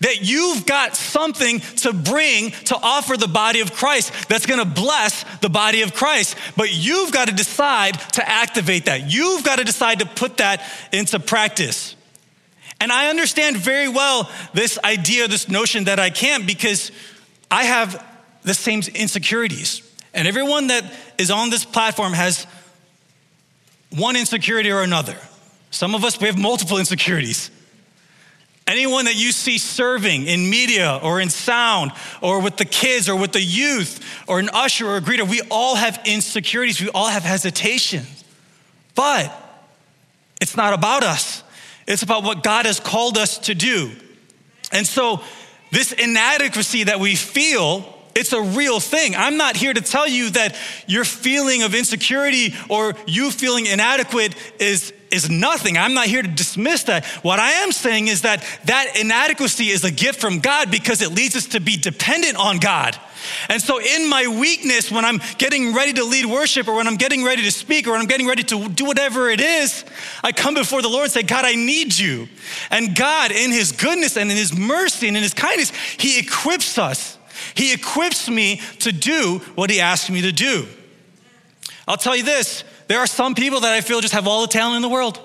that 0.00 0.20
you've 0.22 0.64
got 0.64 0.96
something 0.96 1.60
to 1.60 1.92
bring 1.92 2.50
to 2.50 2.76
offer 2.76 3.16
the 3.16 3.28
body 3.28 3.60
of 3.60 3.72
Christ 3.72 4.12
that's 4.28 4.46
gonna 4.46 4.64
bless 4.64 5.24
the 5.40 5.48
body 5.48 5.82
of 5.82 5.94
Christ. 5.94 6.36
But 6.56 6.72
you've 6.72 7.12
got 7.12 7.28
to 7.28 7.34
decide 7.34 7.98
to 8.12 8.28
activate 8.28 8.86
that. 8.86 9.12
You've 9.12 9.44
got 9.44 9.58
to 9.58 9.64
decide 9.64 10.00
to 10.00 10.06
put 10.06 10.36
that 10.38 10.62
into 10.92 11.18
practice. 11.18 11.96
And 12.80 12.92
I 12.92 13.10
understand 13.10 13.56
very 13.56 13.88
well 13.88 14.30
this 14.54 14.78
idea, 14.84 15.26
this 15.26 15.48
notion 15.48 15.84
that 15.84 15.98
I 15.98 16.10
can't 16.10 16.46
because 16.46 16.92
I 17.50 17.64
have 17.64 18.04
the 18.42 18.54
same 18.54 18.82
insecurities. 18.94 19.82
And 20.14 20.28
everyone 20.28 20.68
that 20.68 20.84
is 21.18 21.30
on 21.30 21.50
this 21.50 21.64
platform 21.64 22.12
has 22.12 22.46
one 23.90 24.16
insecurity 24.16 24.70
or 24.70 24.82
another. 24.82 25.16
Some 25.70 25.94
of 25.94 26.04
us, 26.04 26.20
we 26.20 26.26
have 26.26 26.38
multiple 26.38 26.78
insecurities. 26.78 27.50
Anyone 28.68 29.06
that 29.06 29.16
you 29.16 29.32
see 29.32 29.56
serving 29.56 30.26
in 30.26 30.50
media 30.50 31.00
or 31.02 31.20
in 31.22 31.30
sound 31.30 31.90
or 32.20 32.42
with 32.42 32.58
the 32.58 32.66
kids 32.66 33.08
or 33.08 33.16
with 33.16 33.32
the 33.32 33.40
youth 33.40 34.04
or 34.28 34.38
an 34.38 34.50
usher 34.52 34.86
or 34.86 34.98
a 34.98 35.00
greeter, 35.00 35.28
we 35.28 35.40
all 35.50 35.74
have 35.74 35.98
insecurities. 36.04 36.78
We 36.78 36.90
all 36.90 37.08
have 37.08 37.22
hesitations. 37.22 38.24
But 38.94 39.32
it's 40.38 40.54
not 40.54 40.74
about 40.74 41.02
us, 41.02 41.42
it's 41.86 42.02
about 42.02 42.24
what 42.24 42.42
God 42.42 42.66
has 42.66 42.78
called 42.78 43.16
us 43.16 43.38
to 43.38 43.54
do. 43.54 43.90
And 44.70 44.86
so, 44.86 45.22
this 45.72 45.92
inadequacy 45.92 46.84
that 46.84 47.00
we 47.00 47.14
feel 47.14 47.94
it's 48.14 48.32
a 48.32 48.42
real 48.42 48.80
thing. 48.80 49.14
I'm 49.14 49.36
not 49.36 49.56
here 49.56 49.72
to 49.72 49.80
tell 49.80 50.08
you 50.08 50.30
that 50.30 50.56
your 50.88 51.04
feeling 51.04 51.62
of 51.62 51.72
insecurity 51.72 52.52
or 52.68 52.94
you 53.06 53.30
feeling 53.30 53.66
inadequate 53.66 54.34
is, 54.58 54.92
is 55.10 55.30
nothing. 55.30 55.76
I'm 55.76 55.94
not 55.94 56.06
here 56.06 56.22
to 56.22 56.28
dismiss 56.28 56.84
that. 56.84 57.04
What 57.22 57.38
I 57.38 57.50
am 57.50 57.72
saying 57.72 58.08
is 58.08 58.22
that 58.22 58.44
that 58.64 58.96
inadequacy 58.98 59.68
is 59.68 59.84
a 59.84 59.90
gift 59.90 60.20
from 60.20 60.40
God 60.40 60.70
because 60.70 61.02
it 61.02 61.12
leads 61.12 61.36
us 61.36 61.46
to 61.48 61.60
be 61.60 61.76
dependent 61.76 62.36
on 62.36 62.58
God. 62.58 62.98
And 63.48 63.60
so, 63.60 63.80
in 63.80 64.08
my 64.08 64.26
weakness, 64.26 64.90
when 64.90 65.04
I'm 65.04 65.20
getting 65.38 65.74
ready 65.74 65.92
to 65.94 66.04
lead 66.04 66.26
worship 66.26 66.68
or 66.68 66.76
when 66.76 66.86
I'm 66.86 66.96
getting 66.96 67.24
ready 67.24 67.42
to 67.42 67.50
speak 67.50 67.86
or 67.86 67.92
when 67.92 68.00
I'm 68.00 68.06
getting 68.06 68.26
ready 68.26 68.42
to 68.44 68.68
do 68.68 68.84
whatever 68.84 69.28
it 69.28 69.40
is, 69.40 69.84
I 70.22 70.32
come 70.32 70.54
before 70.54 70.82
the 70.82 70.88
Lord 70.88 71.04
and 71.04 71.12
say, 71.12 71.22
God, 71.22 71.44
I 71.44 71.54
need 71.54 71.96
you. 71.96 72.28
And 72.70 72.94
God, 72.94 73.32
in 73.32 73.50
His 73.50 73.72
goodness 73.72 74.16
and 74.16 74.30
in 74.30 74.36
His 74.36 74.56
mercy 74.56 75.08
and 75.08 75.16
in 75.16 75.22
His 75.22 75.34
kindness, 75.34 75.70
He 75.98 76.18
equips 76.20 76.78
us 76.78 77.18
He 77.54 77.72
equips 77.72 78.28
me 78.28 78.60
to 78.80 78.92
do 78.92 79.40
what 79.54 79.70
He 79.70 79.80
asks 79.80 80.10
me 80.10 80.22
to 80.22 80.32
do. 80.32 80.66
I'll 81.86 81.96
tell 81.96 82.14
you 82.14 82.24
this 82.24 82.64
there 82.88 82.98
are 82.98 83.06
some 83.06 83.34
people 83.34 83.60
that 83.60 83.72
I 83.72 83.80
feel 83.80 84.00
just 84.00 84.14
have 84.14 84.26
all 84.26 84.42
the 84.42 84.48
talent 84.48 84.76
in 84.76 84.82
the 84.82 84.88
world, 84.88 85.20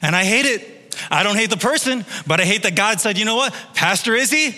and 0.00 0.16
I 0.16 0.24
hate 0.24 0.46
it. 0.46 0.96
I 1.10 1.22
don't 1.22 1.36
hate 1.36 1.50
the 1.50 1.56
person, 1.56 2.04
but 2.26 2.40
I 2.40 2.44
hate 2.44 2.62
that 2.64 2.74
God 2.74 3.00
said, 3.00 3.18
you 3.18 3.24
know 3.24 3.36
what, 3.36 3.54
Pastor 3.74 4.14
Izzy, 4.14 4.56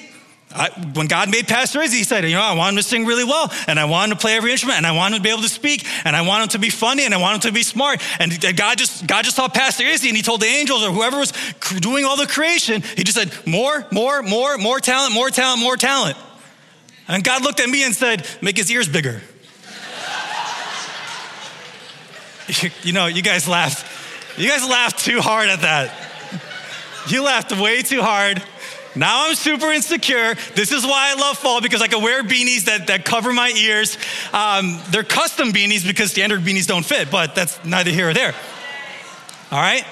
I, 0.53 0.69
when 0.95 1.07
God 1.07 1.31
made 1.31 1.47
Pastor 1.47 1.81
Izzy, 1.81 1.99
he 1.99 2.05
said, 2.05 2.25
you 2.25 2.35
know, 2.35 2.41
I 2.41 2.55
want 2.55 2.73
him 2.73 2.77
to 2.79 2.83
sing 2.83 3.07
really 3.07 3.25
well, 3.25 3.53
and 3.69 3.79
I 3.79 3.85
want 3.85 4.11
him 4.11 4.17
to 4.17 4.21
play 4.21 4.37
every 4.37 4.51
instrument, 4.51 4.79
and 4.79 4.87
I 4.87 4.93
want 4.93 5.15
him 5.15 5.19
to 5.19 5.23
be 5.23 5.31
able 5.31 5.43
to 5.43 5.49
speak, 5.49 5.87
and 6.05 6.17
I 6.17 6.23
want 6.23 6.43
him 6.43 6.49
to 6.49 6.59
be 6.59 6.71
funny, 6.71 7.05
and 7.05 7.15
I 7.15 7.19
want 7.19 7.37
him 7.37 7.51
to 7.51 7.55
be 7.55 7.63
smart. 7.63 8.03
And 8.19 8.33
God 8.57 8.79
just, 8.79 9.07
God 9.07 9.25
just 9.25 9.37
saw 9.37 9.49
Pastor 9.49 9.85
Izzy, 9.85 10.09
and 10.09 10.17
he 10.17 10.23
told 10.23 10.41
the 10.41 10.47
angels 10.47 10.83
or 10.83 10.91
whoever 10.91 11.19
was 11.19 11.33
doing 11.81 12.05
all 12.05 12.17
the 12.17 12.27
creation, 12.27 12.83
he 12.97 13.05
just 13.05 13.17
said, 13.17 13.33
more, 13.47 13.87
more, 13.93 14.23
more, 14.23 14.59
more 14.59 14.81
talent, 14.81 15.15
more 15.15 15.31
talent, 15.31 15.61
more 15.61 15.77
talent. 15.77 16.17
And 17.07 17.23
God 17.23 17.43
looked 17.45 17.61
at 17.61 17.69
me 17.69 17.85
and 17.85 17.95
said, 17.95 18.27
make 18.41 18.57
his 18.57 18.71
ears 18.73 18.89
bigger. 18.89 19.21
You, 22.51 22.71
you 22.83 22.93
know, 22.93 23.07
you 23.07 23.23
guys 23.23 23.49
laughed. 23.49 23.87
You 24.39 24.49
guys 24.49 24.67
laughed 24.69 25.05
too 25.05 25.21
hard 25.21 25.49
at 25.49 25.61
that. 25.63 25.93
You 27.09 27.23
laughed 27.23 27.57
way 27.59 27.83
too 27.83 28.03
hard. 28.03 28.43
Now 28.97 29.27
I'm 29.29 29.35
super 29.35 29.71
insecure. 29.71 30.35
This 30.55 30.73
is 30.73 30.85
why 30.85 31.13
I 31.13 31.21
love 31.21 31.39
fall 31.39 31.61
because 31.61 31.81
I 31.81 31.87
can 31.87 32.03
wear 32.03 32.23
beanies 32.23 32.65
that, 32.65 32.89
that 32.89 33.05
cover 33.05 33.33
my 33.33 33.51
ears. 33.51 33.97
Um, 34.33 34.81
they're 34.91 35.05
custom 35.05 35.53
beanies 35.53 35.87
because 35.87 36.11
standard 36.11 36.41
beanies 36.41 36.67
don't 36.67 36.85
fit, 36.85 37.11
but 37.11 37.35
that's 37.35 37.65
neither 37.65 37.91
here 37.91 38.11
or 38.11 38.15
there. 38.15 38.35
All 39.53 39.61
right? 39.61 39.85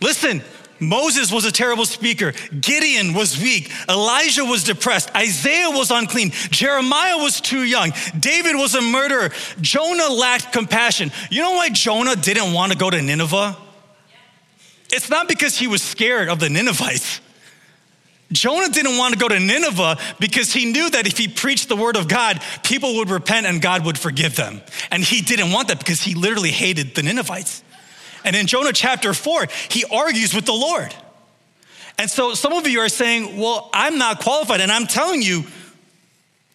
Listen, 0.00 0.42
Moses 0.80 1.30
was 1.30 1.44
a 1.44 1.52
terrible 1.52 1.84
speaker. 1.84 2.32
Gideon 2.58 3.12
was 3.14 3.40
weak. 3.40 3.70
Elijah 3.88 4.44
was 4.44 4.64
depressed. 4.64 5.14
Isaiah 5.14 5.70
was 5.70 5.90
unclean. 5.90 6.30
Jeremiah 6.50 7.18
was 7.18 7.40
too 7.40 7.62
young. 7.62 7.92
David 8.18 8.56
was 8.56 8.74
a 8.74 8.80
murderer. 8.80 9.30
Jonah 9.60 10.08
lacked 10.08 10.52
compassion. 10.52 11.12
You 11.30 11.42
know 11.42 11.52
why 11.52 11.68
Jonah 11.68 12.16
didn't 12.16 12.52
want 12.52 12.72
to 12.72 12.78
go 12.78 12.90
to 12.90 13.00
Nineveh? 13.00 13.56
It's 14.92 15.10
not 15.10 15.28
because 15.28 15.56
he 15.56 15.66
was 15.66 15.82
scared 15.82 16.28
of 16.28 16.40
the 16.40 16.48
Ninevites. 16.48 17.20
Jonah 18.32 18.68
didn't 18.68 18.96
want 18.96 19.12
to 19.12 19.18
go 19.18 19.28
to 19.28 19.40
Nineveh 19.40 19.98
because 20.20 20.52
he 20.52 20.70
knew 20.70 20.88
that 20.90 21.06
if 21.06 21.18
he 21.18 21.26
preached 21.26 21.68
the 21.68 21.76
word 21.76 21.96
of 21.96 22.06
God, 22.06 22.40
people 22.62 22.96
would 22.96 23.10
repent 23.10 23.46
and 23.46 23.60
God 23.60 23.84
would 23.84 23.98
forgive 23.98 24.36
them. 24.36 24.62
And 24.90 25.02
he 25.02 25.20
didn't 25.20 25.50
want 25.52 25.68
that 25.68 25.78
because 25.78 26.00
he 26.00 26.14
literally 26.14 26.50
hated 26.50 26.94
the 26.94 27.02
Ninevites. 27.02 27.62
And 28.24 28.36
in 28.36 28.46
Jonah 28.46 28.72
chapter 28.72 29.14
four, 29.14 29.46
he 29.68 29.84
argues 29.84 30.34
with 30.34 30.46
the 30.46 30.52
Lord. 30.52 30.94
And 31.98 32.10
so 32.10 32.34
some 32.34 32.52
of 32.52 32.66
you 32.66 32.80
are 32.80 32.88
saying, 32.88 33.38
Well, 33.38 33.68
I'm 33.72 33.98
not 33.98 34.20
qualified. 34.20 34.60
And 34.60 34.72
I'm 34.72 34.86
telling 34.86 35.22
you, 35.22 35.44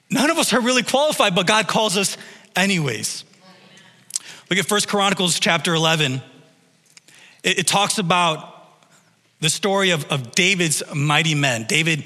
none 0.10 0.30
of 0.30 0.38
us 0.38 0.54
are 0.54 0.62
really 0.62 0.84
qualified, 0.84 1.36
but 1.36 1.48
God 1.48 1.68
calls 1.68 1.98
us 1.98 2.18
anyways. 2.56 3.24
Look 4.50 4.60
at 4.60 4.66
First 4.66 4.88
Chronicles 4.88 5.40
chapter 5.40 5.74
11. 5.74 6.22
It, 7.44 7.60
it 7.60 7.68
talks 7.68 7.98
about 7.98 8.56
the 9.40 9.50
story 9.50 9.92
of, 9.92 10.12
of 10.12 10.32
David's 10.32 10.82
mighty 10.94 11.36
men. 11.36 11.66
David, 11.68 12.04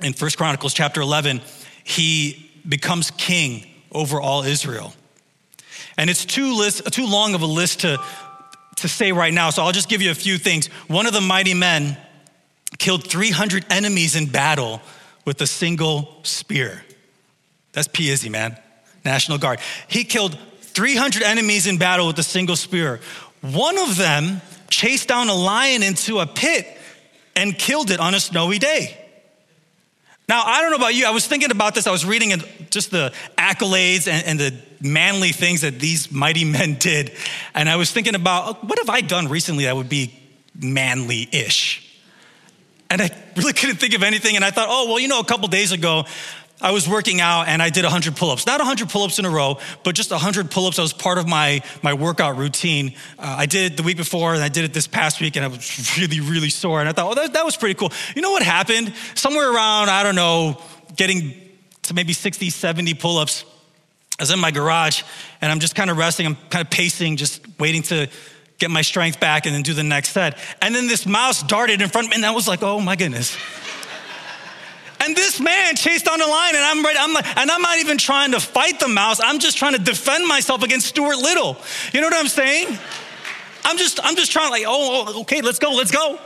in 0.00 0.12
First 0.12 0.38
Chronicles 0.38 0.74
chapter 0.74 1.00
11, 1.00 1.40
he 1.84 2.50
becomes 2.66 3.10
king 3.10 3.66
over 3.90 4.20
all 4.20 4.44
Israel. 4.44 4.94
And 5.98 6.08
it's 6.08 6.24
too, 6.24 6.56
list, 6.56 6.90
too 6.92 7.06
long 7.06 7.34
of 7.34 7.42
a 7.42 7.46
list 7.46 7.80
to, 7.80 7.98
to 8.76 8.88
say 8.88 9.12
right 9.12 9.32
now, 9.32 9.50
so 9.50 9.62
I'll 9.62 9.72
just 9.72 9.88
give 9.88 10.02
you 10.02 10.10
a 10.10 10.14
few 10.14 10.38
things. 10.38 10.66
One 10.88 11.06
of 11.06 11.12
the 11.12 11.20
mighty 11.20 11.54
men 11.54 11.96
killed 12.78 13.06
300 13.06 13.66
enemies 13.70 14.16
in 14.16 14.26
battle 14.26 14.80
with 15.24 15.40
a 15.40 15.46
single 15.46 16.16
spear. 16.22 16.84
That's 17.72 17.88
Piazzi, 17.88 18.30
man. 18.30 18.56
National 19.04 19.38
Guard. 19.38 19.60
He 19.88 20.04
killed 20.04 20.38
300 20.60 21.22
enemies 21.22 21.66
in 21.66 21.78
battle 21.78 22.06
with 22.06 22.18
a 22.18 22.22
single 22.22 22.56
spear. 22.56 23.00
One 23.40 23.78
of 23.78 23.96
them 23.96 24.40
chased 24.68 25.08
down 25.08 25.28
a 25.28 25.34
lion 25.34 25.82
into 25.82 26.20
a 26.20 26.26
pit 26.26 26.66
and 27.36 27.56
killed 27.58 27.90
it 27.90 28.00
on 28.00 28.14
a 28.14 28.20
snowy 28.20 28.58
day. 28.58 29.01
Now, 30.28 30.42
I 30.44 30.60
don't 30.60 30.70
know 30.70 30.76
about 30.76 30.94
you, 30.94 31.06
I 31.06 31.10
was 31.10 31.26
thinking 31.26 31.50
about 31.50 31.74
this. 31.74 31.86
I 31.86 31.90
was 31.90 32.06
reading 32.06 32.32
just 32.70 32.90
the 32.90 33.12
accolades 33.36 34.08
and, 34.08 34.26
and 34.26 34.40
the 34.40 34.54
manly 34.80 35.32
things 35.32 35.62
that 35.62 35.78
these 35.78 36.10
mighty 36.12 36.44
men 36.58 36.74
did. 36.74 37.12
And 37.54 37.68
I 37.68 37.76
was 37.76 37.90
thinking 37.90 38.14
about 38.14 38.48
uh, 38.48 38.54
what 38.66 38.78
have 38.78 38.90
I 38.90 39.00
done 39.00 39.28
recently 39.28 39.64
that 39.64 39.76
would 39.76 39.88
be 39.88 40.18
manly 40.54 41.28
ish? 41.32 41.88
And 42.88 43.00
I 43.00 43.10
really 43.36 43.52
couldn't 43.54 43.76
think 43.76 43.94
of 43.94 44.02
anything. 44.02 44.36
And 44.36 44.44
I 44.44 44.50
thought, 44.50 44.66
oh, 44.68 44.88
well, 44.88 44.98
you 44.98 45.08
know, 45.08 45.20
a 45.20 45.24
couple 45.24 45.48
days 45.48 45.72
ago, 45.72 46.04
I 46.62 46.70
was 46.70 46.88
working 46.88 47.20
out 47.20 47.48
and 47.48 47.60
I 47.60 47.68
did 47.68 47.84
100 47.84 48.16
pull 48.16 48.30
ups. 48.30 48.46
Not 48.46 48.60
100 48.60 48.88
pull 48.88 49.02
ups 49.02 49.18
in 49.18 49.24
a 49.24 49.30
row, 49.30 49.58
but 49.82 49.94
just 49.96 50.10
100 50.10 50.50
pull 50.50 50.66
ups. 50.66 50.76
That 50.76 50.82
was 50.82 50.92
part 50.92 51.18
of 51.18 51.26
my, 51.28 51.62
my 51.82 51.92
workout 51.92 52.36
routine. 52.36 52.94
Uh, 53.18 53.36
I 53.38 53.46
did 53.46 53.72
it 53.72 53.76
the 53.76 53.82
week 53.82 53.96
before 53.96 54.32
and 54.32 54.42
I 54.42 54.48
did 54.48 54.64
it 54.64 54.72
this 54.72 54.86
past 54.86 55.20
week 55.20 55.36
and 55.36 55.44
I 55.44 55.48
was 55.48 55.96
really, 55.98 56.20
really 56.20 56.50
sore. 56.50 56.80
And 56.80 56.88
I 56.88 56.92
thought, 56.92 57.10
oh, 57.10 57.14
that, 57.20 57.32
that 57.32 57.44
was 57.44 57.56
pretty 57.56 57.74
cool. 57.74 57.92
You 58.14 58.22
know 58.22 58.30
what 58.30 58.42
happened? 58.42 58.94
Somewhere 59.14 59.52
around, 59.52 59.90
I 59.90 60.04
don't 60.04 60.14
know, 60.14 60.62
getting 60.96 61.34
to 61.82 61.94
maybe 61.94 62.12
60, 62.12 62.48
70 62.50 62.94
pull 62.94 63.18
ups. 63.18 63.44
I 64.18 64.22
was 64.22 64.30
in 64.30 64.38
my 64.38 64.52
garage 64.52 65.02
and 65.40 65.50
I'm 65.50 65.58
just 65.58 65.74
kind 65.74 65.90
of 65.90 65.96
resting. 65.96 66.26
I'm 66.26 66.36
kind 66.48 66.64
of 66.64 66.70
pacing, 66.70 67.16
just 67.16 67.44
waiting 67.58 67.82
to 67.82 68.08
get 68.58 68.70
my 68.70 68.82
strength 68.82 69.18
back 69.18 69.46
and 69.46 69.54
then 69.54 69.62
do 69.62 69.74
the 69.74 69.82
next 69.82 70.10
set. 70.10 70.38
And 70.60 70.72
then 70.72 70.86
this 70.86 71.06
mouse 71.06 71.42
darted 71.42 71.82
in 71.82 71.88
front 71.88 72.06
of 72.06 72.10
me 72.10 72.16
and 72.16 72.26
I 72.26 72.30
was 72.30 72.46
like, 72.46 72.62
oh 72.62 72.78
my 72.78 72.94
goodness. 72.94 73.36
And 75.02 75.16
this 75.16 75.40
man 75.40 75.74
chased 75.74 76.08
on 76.08 76.20
the 76.20 76.26
line, 76.26 76.54
and 76.54 76.64
I'm 76.64 76.84
ready. 76.84 76.98
I'm 77.00 77.12
like, 77.12 77.36
and 77.36 77.50
I'm 77.50 77.60
not 77.60 77.78
even 77.78 77.98
trying 77.98 78.32
to 78.32 78.40
fight 78.40 78.78
the 78.78 78.86
mouse. 78.86 79.20
I'm 79.20 79.40
just 79.40 79.58
trying 79.58 79.72
to 79.72 79.80
defend 79.80 80.28
myself 80.28 80.62
against 80.62 80.86
Stuart 80.86 81.16
Little. 81.16 81.56
You 81.92 82.00
know 82.00 82.06
what 82.06 82.14
I'm 82.14 82.28
saying? 82.28 82.78
I'm 83.64 83.76
just, 83.78 83.98
I'm 84.04 84.14
just 84.14 84.30
trying 84.30 84.50
like, 84.50 84.64
oh, 84.66 85.06
oh 85.08 85.20
okay, 85.22 85.40
let's 85.40 85.58
go, 85.58 85.72
let's 85.72 85.90
go. 85.90 86.20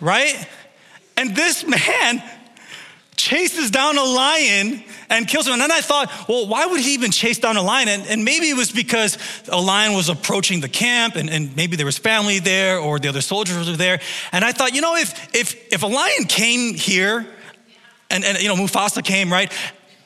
Right? 0.00 0.46
And 1.16 1.34
this 1.34 1.66
man 1.66 2.22
chases 3.16 3.70
down 3.70 3.96
a 3.96 4.04
lion 4.04 4.84
and 5.08 5.26
kills 5.26 5.46
him. 5.46 5.54
And 5.54 5.62
then 5.62 5.72
I 5.72 5.80
thought, 5.80 6.10
well, 6.28 6.46
why 6.46 6.66
would 6.66 6.80
he 6.80 6.92
even 6.94 7.10
chase 7.10 7.38
down 7.38 7.56
a 7.56 7.62
lion? 7.62 7.88
And, 7.88 8.06
and 8.06 8.24
maybe 8.24 8.50
it 8.50 8.56
was 8.56 8.70
because 8.70 9.16
a 9.48 9.60
lion 9.60 9.94
was 9.94 10.10
approaching 10.10 10.60
the 10.60 10.68
camp 10.68 11.16
and, 11.16 11.30
and, 11.30 11.54
maybe 11.56 11.76
there 11.76 11.86
was 11.86 11.96
family 11.96 12.38
there 12.40 12.78
or 12.78 12.98
the 12.98 13.08
other 13.08 13.20
soldiers 13.22 13.70
were 13.70 13.76
there. 13.76 14.00
And 14.32 14.44
I 14.44 14.52
thought, 14.52 14.74
you 14.74 14.80
know, 14.80 14.96
if, 14.96 15.34
if, 15.34 15.72
if 15.72 15.82
a 15.82 15.86
lion 15.86 16.24
came 16.24 16.74
here 16.74 17.26
and, 18.10 18.24
and 18.24 18.40
you 18.40 18.48
know, 18.48 18.56
Mufasa 18.56 19.04
came, 19.04 19.32
right? 19.32 19.52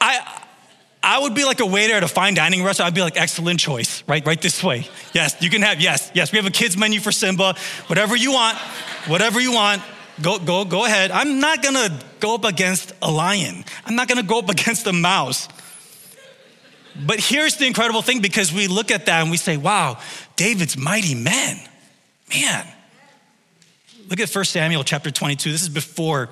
I, 0.00 0.42
I 1.02 1.20
would 1.20 1.34
be 1.34 1.44
like 1.44 1.60
a 1.60 1.66
waiter 1.66 1.94
at 1.94 2.02
a 2.02 2.08
fine 2.08 2.34
dining 2.34 2.62
restaurant. 2.62 2.88
I'd 2.88 2.94
be 2.94 3.02
like, 3.02 3.16
excellent 3.16 3.60
choice, 3.60 4.02
right? 4.06 4.24
Right 4.26 4.40
this 4.40 4.62
way. 4.62 4.88
Yes, 5.12 5.36
you 5.40 5.50
can 5.50 5.62
have, 5.62 5.80
yes, 5.80 6.10
yes. 6.14 6.32
We 6.32 6.38
have 6.38 6.46
a 6.46 6.50
kids 6.50 6.76
menu 6.76 7.00
for 7.00 7.12
Simba. 7.12 7.54
Whatever 7.86 8.16
you 8.16 8.32
want, 8.32 8.58
whatever 9.06 9.40
you 9.40 9.52
want, 9.52 9.82
go, 10.20 10.38
go, 10.38 10.64
go 10.64 10.84
ahead. 10.84 11.10
I'm 11.10 11.40
not 11.40 11.62
gonna 11.62 11.98
go 12.20 12.34
up 12.34 12.44
against 12.44 12.92
a 13.00 13.10
lion. 13.10 13.64
I'm 13.86 13.94
not 13.94 14.08
gonna 14.08 14.22
go 14.22 14.38
up 14.38 14.48
against 14.48 14.86
a 14.86 14.92
mouse. 14.92 15.48
But 17.06 17.20
here's 17.20 17.56
the 17.56 17.66
incredible 17.66 18.02
thing 18.02 18.20
because 18.20 18.52
we 18.52 18.66
look 18.66 18.90
at 18.90 19.06
that 19.06 19.22
and 19.22 19.30
we 19.30 19.36
say, 19.36 19.56
wow, 19.56 19.98
David's 20.36 20.76
mighty 20.76 21.14
men. 21.14 21.60
Man. 22.28 22.66
Look 24.08 24.20
at 24.20 24.34
1 24.34 24.44
Samuel 24.46 24.84
chapter 24.84 25.10
22. 25.10 25.52
This 25.52 25.62
is 25.62 25.68
before 25.68 26.30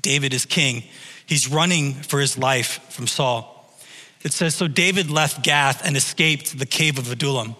David 0.00 0.34
is 0.34 0.44
king. 0.44 0.84
He's 1.26 1.48
running 1.48 1.94
for 1.94 2.20
his 2.20 2.38
life 2.38 2.80
from 2.90 3.06
Saul. 3.06 3.52
It 4.22 4.32
says, 4.32 4.54
So 4.54 4.68
David 4.68 5.10
left 5.10 5.42
Gath 5.42 5.84
and 5.84 5.96
escaped 5.96 6.58
the 6.58 6.66
cave 6.66 6.98
of 6.98 7.10
Adullam. 7.10 7.56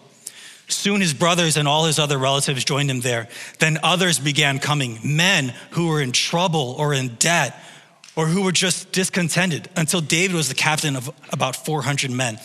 Soon 0.69 1.01
his 1.01 1.15
brothers 1.15 1.57
and 1.57 1.69
all 1.69 1.85
his 1.85 1.99
other 1.99 2.19
relatives 2.19 2.65
joined 2.65 2.91
him 2.91 3.01
there. 3.01 3.29
Then 3.61 3.79
others 3.83 4.19
began 4.19 4.59
coming, 4.59 4.99
men 5.05 5.55
who 5.71 5.89
were 5.89 6.01
in 6.01 6.13
trouble 6.13 6.75
or 6.79 6.93
in 6.93 7.15
debt 7.17 7.57
or 8.17 8.27
who 8.27 8.43
were 8.43 8.53
just 8.53 8.91
discontented, 8.93 9.69
until 9.77 10.01
David 10.01 10.35
was 10.35 10.49
the 10.49 10.55
captain 10.55 10.97
of 10.97 11.11
about 11.33 11.55
400 11.55 12.11
men. 12.11 12.39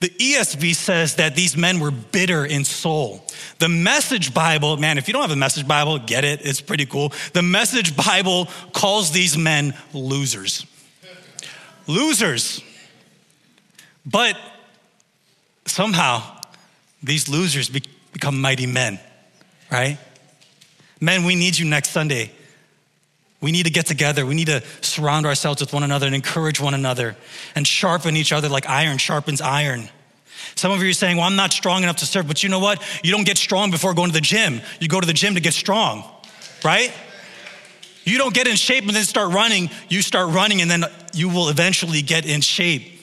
The 0.00 0.08
ESV 0.08 0.74
says 0.74 1.16
that 1.16 1.36
these 1.36 1.58
men 1.58 1.78
were 1.78 1.90
bitter 1.90 2.46
in 2.46 2.64
soul. 2.64 3.22
The 3.58 3.68
Message 3.68 4.32
Bible, 4.32 4.78
man, 4.78 4.96
if 4.96 5.06
you 5.06 5.12
don't 5.12 5.20
have 5.20 5.30
a 5.30 5.36
Message 5.36 5.68
Bible, 5.68 5.98
get 5.98 6.24
it, 6.24 6.40
it's 6.42 6.62
pretty 6.62 6.86
cool. 6.86 7.12
The 7.34 7.42
Message 7.42 7.94
Bible 7.94 8.48
calls 8.72 9.12
these 9.12 9.36
men 9.36 9.74
losers. 9.92 10.64
Losers. 11.86 12.62
But 14.06 14.38
somehow, 15.66 16.22
these 17.02 17.28
losers 17.28 17.68
become 17.68 18.40
mighty 18.40 18.66
men, 18.66 18.98
right? 19.70 19.98
Men, 20.98 21.24
we 21.24 21.34
need 21.34 21.58
you 21.58 21.66
next 21.66 21.90
Sunday. 21.90 22.30
We 23.40 23.52
need 23.52 23.64
to 23.64 23.72
get 23.72 23.86
together. 23.86 24.26
We 24.26 24.34
need 24.34 24.48
to 24.48 24.62
surround 24.82 25.24
ourselves 25.24 25.60
with 25.60 25.72
one 25.72 25.82
another 25.82 26.06
and 26.06 26.14
encourage 26.14 26.60
one 26.60 26.74
another 26.74 27.16
and 27.54 27.66
sharpen 27.66 28.16
each 28.16 28.32
other 28.32 28.48
like 28.48 28.68
iron 28.68 28.98
sharpens 28.98 29.40
iron. 29.40 29.88
Some 30.56 30.72
of 30.72 30.82
you 30.82 30.90
are 30.90 30.94
saying, 30.94 31.16
Well, 31.16 31.26
I'm 31.26 31.36
not 31.36 31.52
strong 31.52 31.82
enough 31.82 31.96
to 31.96 32.06
serve, 32.06 32.26
but 32.26 32.42
you 32.42 32.48
know 32.48 32.58
what? 32.58 32.82
You 33.02 33.12
don't 33.12 33.24
get 33.24 33.38
strong 33.38 33.70
before 33.70 33.94
going 33.94 34.08
to 34.08 34.14
the 34.14 34.20
gym. 34.20 34.60
You 34.78 34.88
go 34.88 35.00
to 35.00 35.06
the 35.06 35.12
gym 35.12 35.34
to 35.34 35.40
get 35.40 35.54
strong, 35.54 36.04
right? 36.64 36.92
You 38.04 38.18
don't 38.18 38.34
get 38.34 38.46
in 38.46 38.56
shape 38.56 38.84
and 38.84 38.94
then 38.94 39.04
start 39.04 39.32
running. 39.32 39.70
You 39.88 40.02
start 40.02 40.30
running, 40.34 40.62
and 40.62 40.70
then 40.70 40.84
you 41.12 41.28
will 41.28 41.48
eventually 41.48 42.02
get 42.02 42.26
in 42.26 42.40
shape. 42.40 43.00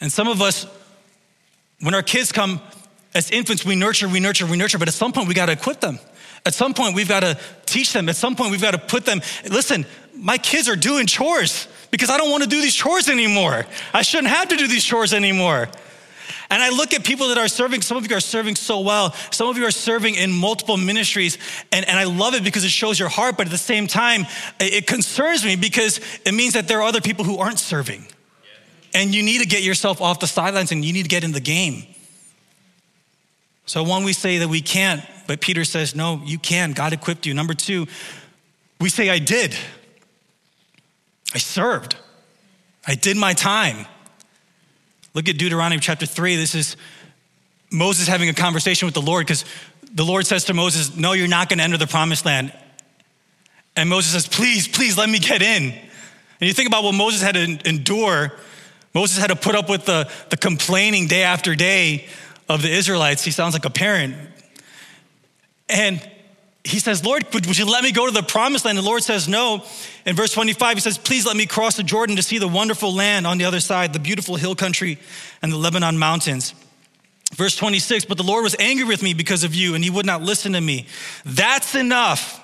And 0.00 0.12
some 0.12 0.28
of 0.28 0.42
us, 0.42 0.66
when 1.80 1.94
our 1.94 2.02
kids 2.02 2.32
come 2.32 2.60
as 3.14 3.30
infants, 3.30 3.64
we 3.64 3.76
nurture, 3.76 4.08
we 4.08 4.20
nurture, 4.20 4.46
we 4.46 4.56
nurture, 4.56 4.78
but 4.78 4.88
at 4.88 4.94
some 4.94 5.12
point 5.12 5.28
we 5.28 5.34
got 5.34 5.46
to 5.46 5.52
equip 5.52 5.80
them. 5.80 5.98
At 6.46 6.54
some 6.54 6.74
point 6.74 6.94
we've 6.94 7.08
got 7.08 7.20
to 7.20 7.38
teach 7.66 7.92
them. 7.92 8.08
At 8.08 8.16
some 8.16 8.36
point 8.36 8.50
we've 8.50 8.60
got 8.60 8.72
to 8.72 8.78
put 8.78 9.04
them, 9.04 9.20
listen, 9.48 9.86
my 10.14 10.38
kids 10.38 10.68
are 10.68 10.76
doing 10.76 11.06
chores 11.06 11.68
because 11.90 12.10
I 12.10 12.16
don't 12.18 12.30
want 12.30 12.42
to 12.42 12.48
do 12.48 12.60
these 12.60 12.74
chores 12.74 13.08
anymore. 13.08 13.66
I 13.92 14.02
shouldn't 14.02 14.28
have 14.28 14.48
to 14.48 14.56
do 14.56 14.66
these 14.66 14.84
chores 14.84 15.12
anymore. 15.12 15.68
And 16.50 16.62
I 16.62 16.70
look 16.70 16.92
at 16.92 17.04
people 17.04 17.28
that 17.28 17.38
are 17.38 17.48
serving, 17.48 17.82
some 17.82 17.96
of 17.96 18.08
you 18.08 18.16
are 18.16 18.20
serving 18.20 18.56
so 18.56 18.80
well, 18.80 19.12
some 19.30 19.48
of 19.48 19.56
you 19.56 19.64
are 19.64 19.70
serving 19.70 20.14
in 20.14 20.30
multiple 20.30 20.76
ministries, 20.76 21.38
and, 21.72 21.86
and 21.88 21.98
I 21.98 22.04
love 22.04 22.34
it 22.34 22.44
because 22.44 22.64
it 22.64 22.70
shows 22.70 22.98
your 22.98 23.08
heart, 23.08 23.36
but 23.36 23.46
at 23.46 23.50
the 23.50 23.58
same 23.58 23.86
time, 23.86 24.26
it 24.60 24.86
concerns 24.86 25.44
me 25.44 25.56
because 25.56 26.00
it 26.24 26.32
means 26.32 26.54
that 26.54 26.68
there 26.68 26.78
are 26.80 26.84
other 26.84 27.00
people 27.00 27.24
who 27.24 27.38
aren't 27.38 27.58
serving. 27.58 28.06
And 28.92 29.14
you 29.14 29.22
need 29.22 29.40
to 29.40 29.46
get 29.46 29.62
yourself 29.62 30.00
off 30.00 30.20
the 30.20 30.26
sidelines 30.26 30.70
and 30.70 30.84
you 30.84 30.92
need 30.92 31.02
to 31.02 31.08
get 31.08 31.24
in 31.24 31.32
the 31.32 31.40
game. 31.40 31.84
So, 33.66 33.82
one, 33.82 34.04
we 34.04 34.12
say 34.12 34.38
that 34.38 34.48
we 34.48 34.60
can't, 34.60 35.02
but 35.26 35.40
Peter 35.40 35.64
says, 35.64 35.94
no, 35.94 36.20
you 36.24 36.38
can. 36.38 36.72
God 36.72 36.92
equipped 36.92 37.26
you. 37.26 37.34
Number 37.34 37.54
two, 37.54 37.86
we 38.80 38.88
say, 38.88 39.10
I 39.10 39.18
did. 39.18 39.54
I 41.34 41.38
served. 41.38 41.96
I 42.86 42.94
did 42.94 43.16
my 43.16 43.32
time. 43.32 43.86
Look 45.14 45.28
at 45.28 45.38
Deuteronomy 45.38 45.80
chapter 45.80 46.06
3. 46.06 46.36
This 46.36 46.54
is 46.54 46.76
Moses 47.70 48.06
having 48.06 48.28
a 48.28 48.34
conversation 48.34 48.86
with 48.86 48.94
the 48.94 49.02
Lord 49.02 49.26
because 49.26 49.44
the 49.92 50.04
Lord 50.04 50.26
says 50.26 50.44
to 50.44 50.54
Moses, 50.54 50.96
No, 50.96 51.12
you're 51.12 51.28
not 51.28 51.48
going 51.48 51.58
to 51.58 51.64
enter 51.64 51.76
the 51.76 51.86
promised 51.86 52.24
land. 52.24 52.52
And 53.76 53.88
Moses 53.88 54.12
says, 54.12 54.28
Please, 54.28 54.68
please 54.68 54.98
let 54.98 55.08
me 55.08 55.18
get 55.18 55.40
in. 55.40 55.72
And 55.72 56.48
you 56.48 56.52
think 56.52 56.68
about 56.68 56.84
what 56.84 56.94
Moses 56.94 57.22
had 57.22 57.34
to 57.36 57.68
endure. 57.68 58.32
Moses 58.92 59.18
had 59.18 59.28
to 59.28 59.36
put 59.36 59.54
up 59.54 59.68
with 59.68 59.86
the, 59.86 60.10
the 60.30 60.36
complaining 60.36 61.06
day 61.06 61.22
after 61.22 61.54
day 61.54 62.06
of 62.48 62.62
the 62.62 62.70
Israelites. 62.70 63.24
He 63.24 63.30
sounds 63.30 63.54
like 63.54 63.64
a 63.64 63.70
parent. 63.70 64.14
And 65.68 66.06
he 66.64 66.78
says, 66.78 67.04
Lord, 67.04 67.24
would 67.34 67.58
you 67.58 67.66
let 67.66 67.84
me 67.84 67.92
go 67.92 68.06
to 68.06 68.12
the 68.12 68.22
promised 68.22 68.64
land? 68.64 68.78
The 68.78 68.82
Lord 68.82 69.02
says, 69.02 69.28
No. 69.28 69.64
In 70.06 70.16
verse 70.16 70.32
25, 70.32 70.76
he 70.76 70.80
says, 70.80 70.98
Please 70.98 71.26
let 71.26 71.36
me 71.36 71.46
cross 71.46 71.76
the 71.76 71.82
Jordan 71.82 72.16
to 72.16 72.22
see 72.22 72.38
the 72.38 72.48
wonderful 72.48 72.92
land 72.94 73.26
on 73.26 73.38
the 73.38 73.44
other 73.44 73.60
side, 73.60 73.92
the 73.92 73.98
beautiful 73.98 74.36
hill 74.36 74.54
country 74.54 74.98
and 75.42 75.52
the 75.52 75.56
Lebanon 75.56 75.98
mountains. 75.98 76.54
Verse 77.34 77.56
26, 77.56 78.04
but 78.04 78.16
the 78.16 78.22
Lord 78.22 78.44
was 78.44 78.54
angry 78.58 78.84
with 78.84 79.02
me 79.02 79.12
because 79.12 79.44
of 79.44 79.54
you, 79.54 79.74
and 79.74 79.82
he 79.82 79.90
would 79.90 80.06
not 80.06 80.22
listen 80.22 80.52
to 80.52 80.60
me. 80.60 80.86
That's 81.24 81.74
enough 81.74 82.43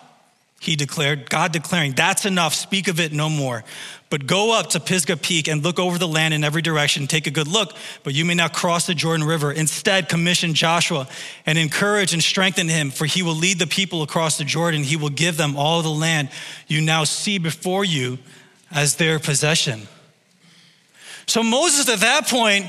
he 0.61 0.77
declared, 0.77 1.31
God 1.31 1.53
declaring, 1.53 1.93
That's 1.93 2.27
enough, 2.27 2.53
speak 2.53 2.87
of 2.87 3.01
it 3.01 3.15
no 3.15 3.31
more. 3.31 3.65
But 4.11 4.27
go 4.27 4.53
up 4.53 4.69
to 4.71 4.81
Pisgah 4.81 5.17
Peak 5.17 5.49
and 5.49 5.65
look 5.65 5.79
over 5.79 5.97
the 5.97 6.07
land 6.07 6.35
in 6.35 6.45
every 6.45 6.61
direction. 6.61 7.07
Take 7.07 7.27
a 7.27 7.31
good 7.31 7.49
look, 7.49 7.75
but 8.05 8.13
you 8.13 8.27
may 8.27 8.35
not 8.35 8.53
cross 8.53 8.87
the 8.87 8.95
Jordan 8.95 9.27
River. 9.27 9.51
Instead, 9.51 10.11
commission 10.11 10.53
Joshua 10.53 11.09
and 11.47 11.57
encourage 11.57 12.13
and 12.13 12.23
strengthen 12.23 12.69
him, 12.69 12.91
for 12.91 13.07
he 13.07 13.23
will 13.23 13.35
lead 13.35 13.59
the 13.59 13.67
people 13.67 14.03
across 14.03 14.37
the 14.37 14.45
Jordan. 14.45 14.85
He 14.85 14.97
will 14.97 15.09
give 15.09 15.39
them 15.39 15.57
all 15.57 15.81
the 15.81 15.89
land 15.89 16.29
you 16.67 16.83
now 16.83 17.05
see 17.05 17.39
before 17.39 17.83
you 17.83 18.19
as 18.71 18.97
their 18.97 19.19
possession. 19.19 19.89
So, 21.27 21.43
Moses 21.43 21.89
at 21.89 22.01
that 22.01 22.29
point, 22.29 22.67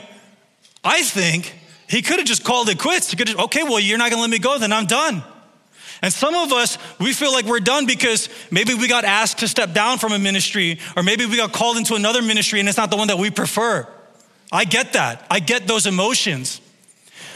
I 0.81 1.03
think, 1.03 1.53
he 1.89 2.01
could 2.01 2.19
have 2.19 2.27
just 2.27 2.45
called 2.45 2.69
it 2.69 2.79
quits. 2.79 3.11
He 3.11 3.17
could 3.17 3.27
have, 3.27 3.39
okay, 3.39 3.63
well, 3.63 3.81
you're 3.81 3.97
not 3.97 4.11
gonna 4.11 4.21
let 4.21 4.29
me 4.29 4.39
go, 4.39 4.57
then 4.57 4.71
I'm 4.71 4.85
done. 4.85 5.25
And 6.01 6.11
some 6.11 6.33
of 6.33 6.51
us, 6.51 6.77
we 6.99 7.13
feel 7.13 7.31
like 7.31 7.45
we're 7.45 7.59
done 7.59 7.85
because 7.85 8.27
maybe 8.49 8.73
we 8.73 8.87
got 8.87 9.05
asked 9.05 9.39
to 9.39 9.47
step 9.47 9.73
down 9.73 9.99
from 9.99 10.13
a 10.13 10.19
ministry, 10.19 10.79
or 10.97 11.03
maybe 11.03 11.25
we 11.25 11.37
got 11.37 11.53
called 11.53 11.77
into 11.77 11.93
another 11.93 12.21
ministry 12.21 12.59
and 12.59 12.67
it's 12.67 12.77
not 12.77 12.89
the 12.89 12.97
one 12.97 13.09
that 13.09 13.19
we 13.19 13.29
prefer. 13.29 13.87
I 14.51 14.65
get 14.65 14.93
that. 14.93 15.25
I 15.29 15.39
get 15.39 15.67
those 15.67 15.85
emotions. 15.85 16.59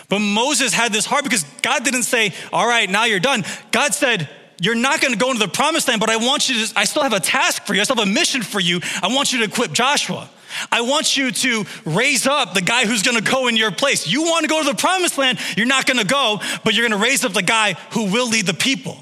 But 0.10 0.20
Moses 0.20 0.74
had 0.74 0.92
this 0.92 1.06
heart 1.06 1.24
because 1.24 1.44
God 1.62 1.84
didn't 1.84 2.04
say, 2.04 2.34
All 2.52 2.68
right, 2.68 2.90
now 2.90 3.06
you're 3.06 3.20
done. 3.20 3.44
God 3.72 3.94
said, 3.94 4.30
You're 4.60 4.76
not 4.76 5.00
going 5.02 5.14
to 5.14 5.20
go 5.20 5.32
into 5.32 5.46
the 5.46 5.52
promised 5.52 5.88
land, 5.88 6.00
but 6.00 6.10
I 6.10 6.18
want 6.18 6.50
you 6.50 6.66
to, 6.66 6.80
I 6.80 6.86
still 6.86 7.04
have 7.04 7.14
a 7.14 7.20
task 7.20 7.66
for 7.66 7.74
you. 7.74 7.82
I 7.82 7.84
still 7.84 7.96
have 7.96 8.08
a 8.08 8.12
mission 8.12 8.42
for 8.42 8.60
you. 8.60 8.82
I 9.02 9.08
want 9.14 9.32
you 9.32 9.40
to 9.40 9.46
equip 9.46 9.72
Joshua. 9.72 10.30
I 10.72 10.82
want 10.82 11.18
you 11.18 11.32
to 11.32 11.66
raise 11.86 12.28
up 12.28 12.54
the 12.54 12.62
guy 12.62 12.86
who's 12.86 13.04
gonna 13.04 13.22
go 13.22 13.48
in 13.48 13.58
your 13.58 13.72
place. 13.72 14.08
You 14.08 14.24
wanna 14.24 14.48
go 14.48 14.64
to 14.64 14.70
the 14.70 14.76
promised 14.76 15.18
land, 15.18 15.40
you're 15.58 15.66
not 15.66 15.86
gonna 15.86 16.04
go, 16.04 16.40
but 16.64 16.74
you're 16.74 16.88
gonna 16.88 17.02
raise 17.02 17.26
up 17.26 17.34
the 17.34 17.44
guy 17.44 17.74
who 17.92 18.12
will 18.12 18.28
lead 18.28 18.46
the 18.46 18.54
people. 18.54 18.98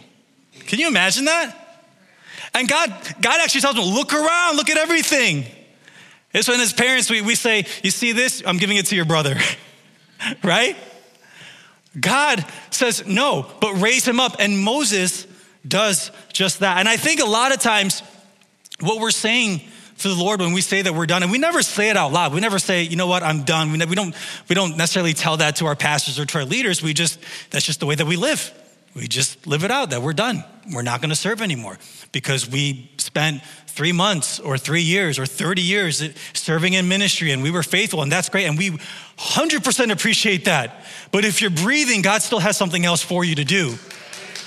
Can 0.68 0.80
you 0.80 0.88
imagine 0.88 1.26
that? 1.26 1.60
And 2.54 2.68
God, 2.68 2.90
God 3.22 3.42
actually 3.42 3.62
tells 3.62 3.78
him, 3.78 3.86
look 3.86 4.14
around, 4.14 4.58
look 4.58 4.70
at 4.70 4.78
everything. 4.78 5.46
It's 6.34 6.48
when 6.48 6.60
as 6.60 6.74
parents, 6.74 7.10
we, 7.10 7.22
we 7.22 7.36
say, 7.36 7.66
you 7.84 7.92
see 7.92 8.12
this? 8.12 8.44
I'm 8.46 8.58
giving 8.58 8.78
it 8.78 8.88
to 8.88 8.96
your 8.96 9.06
brother, 9.06 9.36
right? 10.44 10.76
God 12.00 12.46
says, 12.72 13.06
no, 13.06 13.48
but 13.60 13.74
raise 13.76 14.08
him 14.08 14.20
up. 14.20 14.38
And 14.40 14.58
Moses 14.58 15.28
does 15.68 16.12
just 16.32 16.60
that. 16.60 16.80
And 16.80 16.90
I 16.90 16.98
think 16.98 17.20
a 17.20 17.26
lot 17.26 17.54
of 17.54 17.60
times 17.60 18.02
what 18.80 19.00
we're 19.00 19.12
saying 19.12 19.62
to 20.04 20.10
the 20.10 20.16
Lord 20.16 20.40
when 20.40 20.54
we 20.54 20.62
say 20.62 20.82
that 20.82 20.94
we're 20.94 21.06
done. 21.06 21.24
And 21.24 21.32
we 21.32 21.38
never 21.38 21.62
say 21.62 21.90
it 21.90 21.98
out 21.98 22.12
loud. 22.12 22.34
We 22.34 22.40
never 22.40 22.60
say, 22.60 22.84
you 22.84 22.96
know 22.96 23.08
what, 23.08 23.24
I'm 23.24 23.44
done. 23.44 23.72
We, 23.72 23.86
we, 23.86 23.96
don't, 23.96 24.16
we 24.48 24.56
don't 24.56 24.78
necessarily 24.78 25.14
tell 25.14 25.38
that 25.38 25.58
to 25.58 25.66
our 25.66 25.76
pastors 25.76 26.20
or 26.20 26.26
to 26.26 26.40
our 26.40 26.46
leaders. 26.46 26.82
We 26.84 26.94
just, 26.94 27.20
that's 27.50 27.66
just 27.66 27.80
the 27.80 27.86
way 27.86 27.96
that 27.96 28.06
we 28.06 28.16
live. 28.16 28.54
We 28.96 29.08
just 29.08 29.48
live 29.48 29.64
it 29.64 29.72
out 29.72 29.90
that 29.90 30.02
we're 30.02 30.14
done. 30.14 30.44
We're 30.72 30.84
not 30.84 31.02
going 31.02 31.10
to 31.10 31.16
serve 31.16 31.42
anymore 31.42 31.80
because 32.12 32.48
we 32.48 32.92
spent 32.98 33.42
three 33.66 33.92
months 33.92 34.40
or 34.40 34.58
three 34.58 34.84
years 34.84 35.18
or 35.18 35.26
30 35.26 35.62
years 35.62 36.04
serving 36.34 36.74
in 36.74 36.88
ministry 36.88 37.32
and 37.32 37.42
we 37.42 37.50
were 37.50 37.64
faithful 37.64 38.04
and 38.04 38.12
that's 38.12 38.30
great. 38.30 38.46
And 38.46 38.58
we 38.58 38.70
100% 39.18 39.92
appreciate 39.92 40.46
that. 40.46 40.86
But 41.12 41.26
if 41.26 41.42
you're 41.42 41.50
breathing, 41.50 42.04
God 42.04 42.22
still 42.22 42.40
has 42.40 42.56
something 42.56 42.86
else 42.86 43.02
for 43.02 43.26
you 43.26 43.36
to 43.36 43.44
do. 43.44 43.76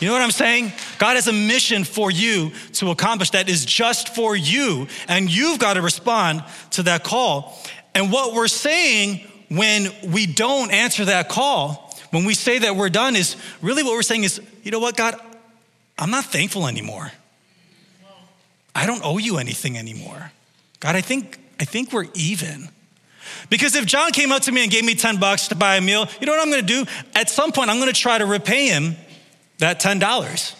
You 0.01 0.09
know 0.09 0.13
what 0.13 0.23
I'm 0.23 0.31
saying? 0.31 0.73
God 0.99 1.15
has 1.15 1.27
a 1.27 1.33
mission 1.33 1.85
for 1.85 2.11
you 2.11 2.53
to 2.75 2.91
accomplish 2.91 3.31
that 3.31 3.49
is 3.49 3.65
just 3.65 4.15
for 4.15 4.37
you, 4.37 4.89
and 5.09 5.31
you've 5.31 5.59
got 5.59 5.75
to 5.75 5.83
respond 5.83 6.45
to 6.73 6.83
that 6.85 7.03
call. 7.03 7.59
And 7.95 8.13
what 8.13 8.35
we're 8.35 8.49
saying 8.49 9.27
when 9.49 9.89
we 10.13 10.27
don't 10.27 10.71
answer 10.71 11.07
that 11.07 11.29
call, 11.29 11.95
when 12.11 12.25
we 12.25 12.35
say 12.35 12.59
that 12.59 12.77
we're 12.77 12.91
done, 12.91 13.17
is 13.17 13.37
really 13.63 13.83
what 13.83 13.93
we're 13.93 14.03
saying 14.03 14.25
is, 14.25 14.41
you 14.63 14.71
know 14.71 14.81
what, 14.81 14.97
God, 14.97 15.15
I'm 15.99 16.11
not 16.11 16.25
thankful 16.27 16.67
anymore. 16.67 17.11
I 18.75 18.85
don't 18.85 19.03
owe 19.03 19.19
you 19.19 19.39
anything 19.39 19.79
anymore. 19.79 20.31
God, 20.81 20.95
I 20.95 21.01
think, 21.01 21.39
I 21.59 21.65
think 21.65 21.93
we're 21.93 22.07
even. 22.15 22.69
Because 23.49 23.75
if 23.75 23.87
John 23.87 24.13
came 24.13 24.33
up 24.33 24.43
to 24.43 24.53
me 24.53 24.63
and 24.63 24.71
gave 24.71 24.85
me 24.85 24.95
10 24.95 25.19
bucks 25.19 25.49
to 25.49 25.55
buy 25.55 25.77
a 25.77 25.81
meal, 25.81 26.07
you 26.21 26.27
know 26.27 26.33
what 26.33 26.43
I'm 26.43 26.51
gonna 26.51 26.63
do? 26.63 26.85
At 27.15 27.31
some 27.31 27.53
point, 27.53 27.71
I'm 27.71 27.79
gonna 27.79 27.93
try 27.93 28.19
to 28.19 28.27
repay 28.27 28.69
him 28.69 28.97
that 29.59 29.81
$10. 29.81 30.55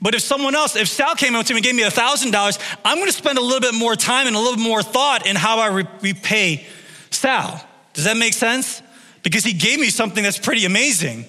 But 0.00 0.14
if 0.14 0.22
someone 0.22 0.54
else, 0.54 0.74
if 0.76 0.88
Sal 0.88 1.14
came 1.14 1.34
up 1.36 1.46
to 1.46 1.54
me 1.54 1.58
and 1.58 1.64
gave 1.64 1.74
me 1.74 1.84
$1,000, 1.84 2.76
I'm 2.84 2.98
gonna 2.98 3.12
spend 3.12 3.38
a 3.38 3.40
little 3.40 3.60
bit 3.60 3.74
more 3.74 3.94
time 3.94 4.26
and 4.26 4.34
a 4.34 4.38
little 4.38 4.58
more 4.58 4.82
thought 4.82 5.26
in 5.26 5.36
how 5.36 5.58
I 5.58 5.68
repay 6.02 6.66
Sal. 7.10 7.64
Does 7.92 8.04
that 8.04 8.16
make 8.16 8.34
sense? 8.34 8.82
Because 9.22 9.44
he 9.44 9.52
gave 9.52 9.78
me 9.78 9.90
something 9.90 10.22
that's 10.22 10.38
pretty 10.38 10.64
amazing. 10.64 11.26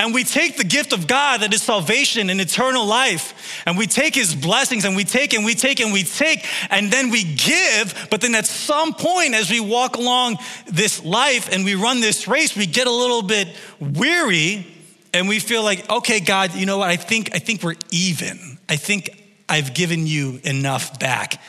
And 0.00 0.12
we 0.12 0.24
take 0.24 0.56
the 0.56 0.64
gift 0.64 0.92
of 0.92 1.06
God 1.06 1.42
that 1.42 1.54
is 1.54 1.62
salvation 1.62 2.28
and 2.28 2.40
eternal 2.40 2.84
life, 2.84 3.62
and 3.64 3.78
we 3.78 3.86
take 3.86 4.12
his 4.16 4.34
blessings 4.34 4.84
and 4.84 4.96
we 4.96 5.04
take 5.04 5.34
and 5.34 5.44
we 5.44 5.54
take 5.54 5.78
and 5.78 5.92
we 5.92 6.02
take, 6.02 6.44
and 6.68 6.90
then 6.90 7.10
we 7.10 7.22
give. 7.22 8.08
But 8.10 8.20
then 8.20 8.34
at 8.34 8.46
some 8.46 8.92
point, 8.92 9.34
as 9.34 9.50
we 9.50 9.60
walk 9.60 9.96
along 9.96 10.38
this 10.66 11.04
life 11.04 11.48
and 11.52 11.64
we 11.64 11.76
run 11.76 12.00
this 12.00 12.26
race, 12.26 12.56
we 12.56 12.66
get 12.66 12.88
a 12.88 12.92
little 12.92 13.22
bit 13.22 13.54
weary 13.78 14.66
and 15.14 15.28
we 15.28 15.38
feel 15.38 15.62
like, 15.62 15.88
okay, 15.88 16.20
God, 16.20 16.54
you 16.54 16.66
know 16.66 16.78
what? 16.78 16.90
I 16.90 16.96
think, 16.96 17.34
I 17.34 17.38
think 17.38 17.62
we're 17.62 17.76
even. 17.90 18.58
I 18.68 18.76
think 18.76 19.22
I've 19.48 19.72
given 19.72 20.06
you 20.06 20.40
enough 20.42 20.98
back. 20.98 21.40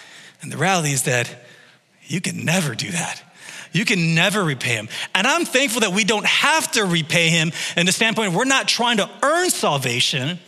And 0.42 0.52
the 0.52 0.58
reality 0.58 0.92
is 0.92 1.04
that 1.04 1.28
you 2.04 2.22
can 2.22 2.46
never 2.46 2.76
do 2.76 2.92
that. 2.92 3.22
You 3.72 3.84
can 3.84 4.14
never 4.14 4.44
repay 4.44 4.76
him. 4.76 4.88
And 5.16 5.26
I'm 5.26 5.46
thankful 5.46 5.82
that 5.82 5.92
we 5.92 6.04
don't 6.04 6.26
have 6.26 6.72
to 6.74 6.86
repay 6.86 7.30
him 7.30 7.52
in 7.76 7.88
the 7.88 7.92
standpoint 7.92 8.34
we're 8.34 8.46
not 8.46 8.68
trying 8.68 8.98
to 8.98 9.10
earn 9.24 9.50
salvation, 9.50 10.40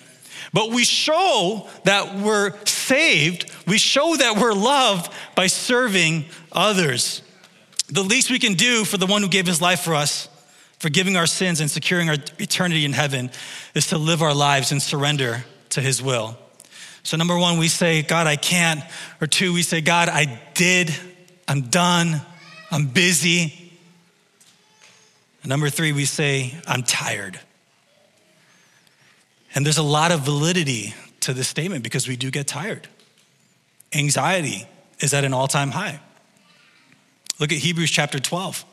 but 0.54 0.70
we 0.72 0.86
show 0.86 1.68
that 1.84 2.16
we're 2.20 2.54
saved. 2.66 3.52
We 3.66 3.80
show 3.80 4.16
that 4.16 4.38
we're 4.38 4.54
loved 4.54 5.12
by 5.36 5.48
serving 5.48 6.26
others. 6.52 7.24
The 7.90 8.04
least 8.04 8.30
we 8.30 8.40
can 8.40 8.54
do 8.54 8.86
for 8.86 8.98
the 8.98 9.08
one 9.08 9.24
who 9.24 9.28
gave 9.28 9.48
his 9.48 9.62
life 9.62 9.82
for 9.82 9.96
us 9.96 10.30
forgiving 10.80 11.18
our 11.18 11.28
sins 11.28 11.60
and 11.60 11.70
securing 11.70 12.10
our 12.10 12.18
eternity 12.40 12.86
in 12.86 12.94
heaven 12.94 13.32
is 13.74 13.88
to 13.88 13.98
live 13.98 14.22
our 14.22 14.34
lives 14.34 14.72
in 14.72 14.80
surrender 14.80 15.44
to 15.70 15.82
his 15.82 16.02
will. 16.02 16.38
So, 17.04 17.16
number 17.18 17.38
one, 17.38 17.58
we 17.58 17.68
say, 17.70 18.02
God, 18.02 18.28
I 18.28 18.36
can't. 18.36 18.82
Or 19.22 19.28
two, 19.28 19.54
we 19.54 19.64
say, 19.64 19.82
God, 19.82 20.10
I 20.10 20.42
did. 20.54 20.94
I'm 21.48 21.70
done. 21.70 22.22
I'm 22.70 22.88
busy. 22.88 23.72
And 25.42 25.50
number 25.50 25.70
three, 25.70 25.94
we 25.94 26.06
say, 26.06 26.54
I'm 26.68 26.84
tired. 26.84 27.40
And 29.56 29.66
there's 29.66 29.78
a 29.78 29.84
lot 29.84 30.12
of 30.12 30.22
validity 30.22 30.94
to 31.22 31.34
this 31.34 31.48
statement 31.48 31.84
because 31.84 32.08
we 32.08 32.18
do 32.18 32.30
get 32.30 32.48
tired. 32.48 32.88
Anxiety 33.94 34.68
is 35.00 35.14
at 35.14 35.24
an 35.24 35.34
all 35.34 35.48
time 35.48 35.72
high. 35.72 36.02
Look 37.40 37.52
at 37.52 37.60
Hebrews 37.60 37.92
chapter 37.92 38.20
12. 38.20 38.66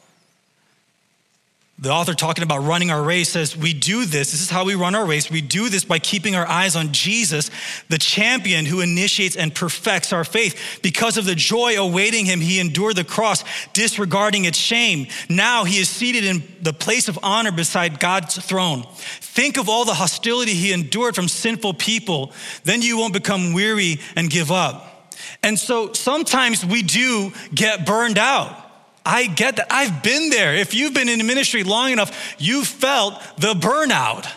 The 1.76 1.90
author 1.90 2.14
talking 2.14 2.44
about 2.44 2.58
running 2.58 2.92
our 2.92 3.02
race 3.02 3.30
says, 3.30 3.56
We 3.56 3.74
do 3.74 4.04
this. 4.04 4.30
This 4.30 4.42
is 4.42 4.48
how 4.48 4.64
we 4.64 4.76
run 4.76 4.94
our 4.94 5.04
race. 5.04 5.28
We 5.28 5.40
do 5.40 5.68
this 5.68 5.84
by 5.84 5.98
keeping 5.98 6.36
our 6.36 6.46
eyes 6.46 6.76
on 6.76 6.92
Jesus, 6.92 7.50
the 7.88 7.98
champion 7.98 8.64
who 8.64 8.80
initiates 8.80 9.34
and 9.34 9.52
perfects 9.52 10.12
our 10.12 10.22
faith. 10.22 10.78
Because 10.82 11.16
of 11.16 11.24
the 11.24 11.34
joy 11.34 11.76
awaiting 11.76 12.26
him, 12.26 12.40
he 12.40 12.60
endured 12.60 12.94
the 12.94 13.02
cross, 13.02 13.42
disregarding 13.72 14.44
its 14.44 14.56
shame. 14.56 15.08
Now 15.28 15.64
he 15.64 15.78
is 15.80 15.88
seated 15.88 16.24
in 16.24 16.44
the 16.62 16.72
place 16.72 17.08
of 17.08 17.18
honor 17.24 17.50
beside 17.50 17.98
God's 17.98 18.36
throne. 18.36 18.84
Think 19.20 19.56
of 19.56 19.68
all 19.68 19.84
the 19.84 19.94
hostility 19.94 20.54
he 20.54 20.72
endured 20.72 21.16
from 21.16 21.26
sinful 21.26 21.74
people. 21.74 22.32
Then 22.62 22.82
you 22.82 22.98
won't 22.98 23.12
become 23.12 23.52
weary 23.52 24.00
and 24.14 24.30
give 24.30 24.52
up. 24.52 25.12
And 25.42 25.58
so 25.58 25.92
sometimes 25.92 26.64
we 26.64 26.82
do 26.84 27.32
get 27.52 27.84
burned 27.84 28.18
out. 28.18 28.63
I 29.04 29.26
get 29.26 29.56
that. 29.56 29.66
I've 29.70 30.02
been 30.02 30.30
there. 30.30 30.54
If 30.54 30.74
you've 30.74 30.94
been 30.94 31.08
in 31.08 31.24
ministry 31.26 31.62
long 31.62 31.92
enough, 31.92 32.36
you've 32.38 32.66
felt 32.66 33.20
the 33.38 33.54
burnout. 33.54 34.30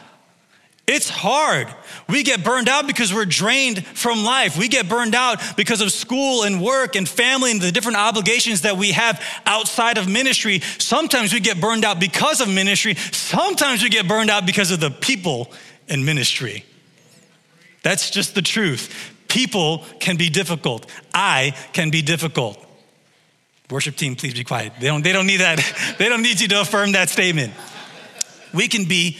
It's 0.87 1.09
hard. 1.09 1.67
We 2.07 2.23
get 2.23 2.45
burned 2.45 2.69
out 2.69 2.87
because 2.87 3.13
we're 3.13 3.25
drained 3.25 3.85
from 3.85 4.23
life. 4.23 4.57
We 4.57 4.69
get 4.69 4.87
burned 4.87 5.15
out 5.15 5.41
because 5.57 5.81
of 5.81 5.91
school 5.91 6.43
and 6.43 6.61
work 6.61 6.95
and 6.95 7.07
family 7.07 7.51
and 7.51 7.61
the 7.61 7.73
different 7.73 7.97
obligations 7.97 8.61
that 8.61 8.77
we 8.77 8.91
have 8.91 9.21
outside 9.45 9.97
of 9.97 10.07
ministry. 10.07 10.61
Sometimes 10.77 11.33
we 11.33 11.41
get 11.41 11.59
burned 11.59 11.83
out 11.83 11.99
because 11.99 12.39
of 12.39 12.47
ministry. 12.47 12.95
Sometimes 12.95 13.83
we 13.83 13.89
get 13.89 14.07
burned 14.07 14.29
out 14.29 14.45
because 14.45 14.71
of 14.71 14.79
the 14.79 14.89
people 14.89 15.51
in 15.89 16.05
ministry. 16.05 16.63
That's 17.83 18.09
just 18.09 18.33
the 18.33 18.41
truth. 18.41 19.13
People 19.27 19.83
can 19.99 20.15
be 20.15 20.29
difficult. 20.29 20.89
I 21.13 21.53
can 21.73 21.89
be 21.89 22.01
difficult. 22.01 22.66
Worship 23.69 23.97
team, 23.97 24.15
please 24.15 24.33
be 24.33 24.43
quiet. 24.45 24.73
They 24.79 24.87
don't, 24.87 25.03
they 25.03 25.11
don't 25.11 25.27
need 25.27 25.41
that. 25.41 25.59
They 25.97 26.09
don't 26.09 26.21
need 26.21 26.39
you 26.39 26.47
to 26.49 26.61
affirm 26.61 26.93
that 26.93 27.09
statement. 27.09 27.53
We 28.53 28.67
can 28.67 28.85
be 28.85 29.17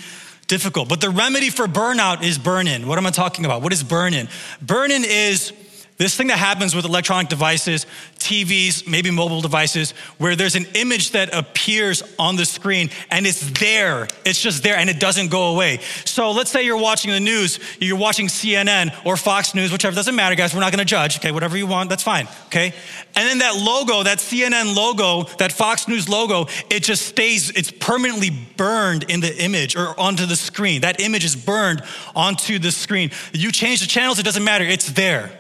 difficult, 0.48 0.88
but 0.88 1.02
the 1.02 1.10
remedy 1.10 1.50
for 1.50 1.68
burnout 1.68 2.24
is 2.24 2.38
burn 2.38 2.68
in. 2.68 2.88
What 2.88 2.98
am 2.98 3.06
I 3.06 3.12
talking 3.12 3.46
about? 3.46 3.62
What 3.62 3.74
is 3.74 3.84
burn 3.84 4.14
in? 4.14 4.30
Burn 4.62 4.92
in 4.92 5.04
is 5.04 5.52
this 5.98 6.16
thing 6.16 6.28
that 6.28 6.38
happens 6.38 6.76
with 6.76 6.86
electronic 6.86 7.28
devices, 7.28 7.88
TVs, 8.20 8.88
maybe 8.88 9.10
mobile 9.10 9.42
devices, 9.42 9.92
where 10.20 10.36
there's 10.36 10.56
an 10.56 10.68
image 10.76 11.12
that 11.12 11.34
appears 11.34 12.04
on 12.20 12.36
the 12.36 12.46
screen 12.46 12.92
and 13.10 13.26
it's 13.26 13.60
there. 13.60 14.08
It's 14.24 14.40
just 14.40 14.62
there 14.62 14.78
and 14.78 14.92
it 14.92 15.00
doesn't 15.00 15.30
go 15.30 15.54
away. 15.54 15.80
So 16.06 16.32
let's 16.32 16.52
say 16.52 16.64
you're 16.64 16.78
watching 16.78 17.12
the 17.12 17.20
news, 17.20 17.60
you're 17.80 17.98
watching 17.98 18.28
CNN 18.28 18.94
or 19.06 19.18
Fox 19.18 19.56
News, 19.56 19.72
whichever, 19.72 19.96
doesn't 19.96 20.16
matter, 20.16 20.36
guys. 20.36 20.54
We're 20.54 20.60
not 20.60 20.72
gonna 20.72 20.86
judge, 20.86 21.18
okay? 21.18 21.32
Whatever 21.32 21.58
you 21.58 21.66
want, 21.66 21.90
that's 21.90 22.04
fine, 22.04 22.28
okay? 22.46 22.74
And 23.16 23.28
then 23.28 23.40
that 23.40 23.56
logo, 23.56 24.04
that 24.04 24.20
CNN 24.20 24.76
logo, 24.76 25.24
that 25.38 25.52
Fox 25.52 25.88
News 25.88 26.08
logo, 26.08 26.46
it 26.70 26.84
just 26.84 27.08
stays, 27.08 27.50
it's 27.50 27.72
permanently 27.72 28.30
burned 28.56 29.04
in 29.10 29.20
the 29.20 29.36
image 29.44 29.76
or 29.76 30.00
onto 30.00 30.28
the 30.28 30.36
screen. 30.36 30.82
That 30.82 31.02
image 31.02 31.26
is 31.26 31.36
burned 31.36 31.82
onto 32.16 32.60
the 32.60 32.72
screen. 32.72 33.10
You 33.34 33.52
change 33.52 33.82
the 33.82 33.88
channels, 33.88 34.20
it 34.20 34.24
doesn't 34.24 34.44
matter, 34.44 34.64
it's 34.64 34.92
there. 34.92 35.32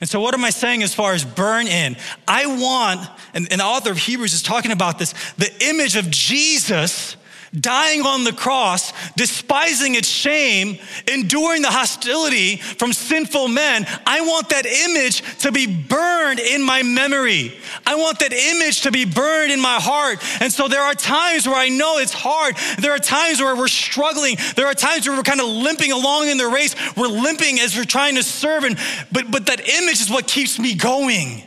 And 0.00 0.08
so, 0.08 0.20
what 0.20 0.34
am 0.34 0.44
I 0.44 0.50
saying 0.50 0.82
as 0.82 0.94
far 0.94 1.12
as 1.12 1.24
burn 1.24 1.66
in? 1.66 1.96
I 2.26 2.46
want, 2.46 3.08
and, 3.34 3.46
and 3.50 3.60
the 3.60 3.64
author 3.64 3.90
of 3.90 3.98
Hebrews 3.98 4.32
is 4.32 4.42
talking 4.42 4.72
about 4.72 4.98
this, 4.98 5.12
the 5.34 5.50
image 5.68 5.96
of 5.96 6.10
Jesus 6.10 7.16
dying 7.58 8.02
on 8.02 8.24
the 8.24 8.32
cross, 8.32 8.92
despising 9.14 9.94
its 9.94 10.08
shame, 10.08 10.78
enduring 11.06 11.62
the 11.62 11.70
hostility 11.70 12.56
from 12.56 12.92
sinful 12.92 13.48
men. 13.48 13.86
I 14.06 14.20
want 14.20 14.50
that 14.50 14.66
image 14.66 15.22
to 15.40 15.52
be 15.52 15.66
burned 15.66 16.40
in 16.40 16.62
my 16.62 16.82
memory. 16.82 17.56
I 17.86 17.94
want 17.94 18.18
that 18.20 18.32
image 18.32 18.82
to 18.82 18.90
be 18.90 19.04
burned 19.04 19.52
in 19.52 19.60
my 19.60 19.78
heart. 19.80 20.18
And 20.40 20.52
so 20.52 20.68
there 20.68 20.82
are 20.82 20.94
times 20.94 21.46
where 21.46 21.56
I 21.56 21.68
know 21.68 21.98
it's 21.98 22.12
hard. 22.12 22.56
There 22.78 22.92
are 22.92 22.98
times 22.98 23.40
where 23.40 23.56
we're 23.56 23.68
struggling. 23.68 24.36
There 24.56 24.66
are 24.66 24.74
times 24.74 25.08
where 25.08 25.16
we're 25.16 25.22
kind 25.22 25.40
of 25.40 25.48
limping 25.48 25.92
along 25.92 26.28
in 26.28 26.38
the 26.38 26.48
race. 26.48 26.74
We're 26.96 27.08
limping 27.08 27.60
as 27.60 27.76
we're 27.76 27.84
trying 27.84 28.16
to 28.16 28.22
serve. 28.22 28.64
And, 28.64 28.78
but, 29.12 29.30
but 29.30 29.46
that 29.46 29.60
image 29.60 30.00
is 30.00 30.10
what 30.10 30.26
keeps 30.26 30.58
me 30.58 30.74
going. 30.74 31.42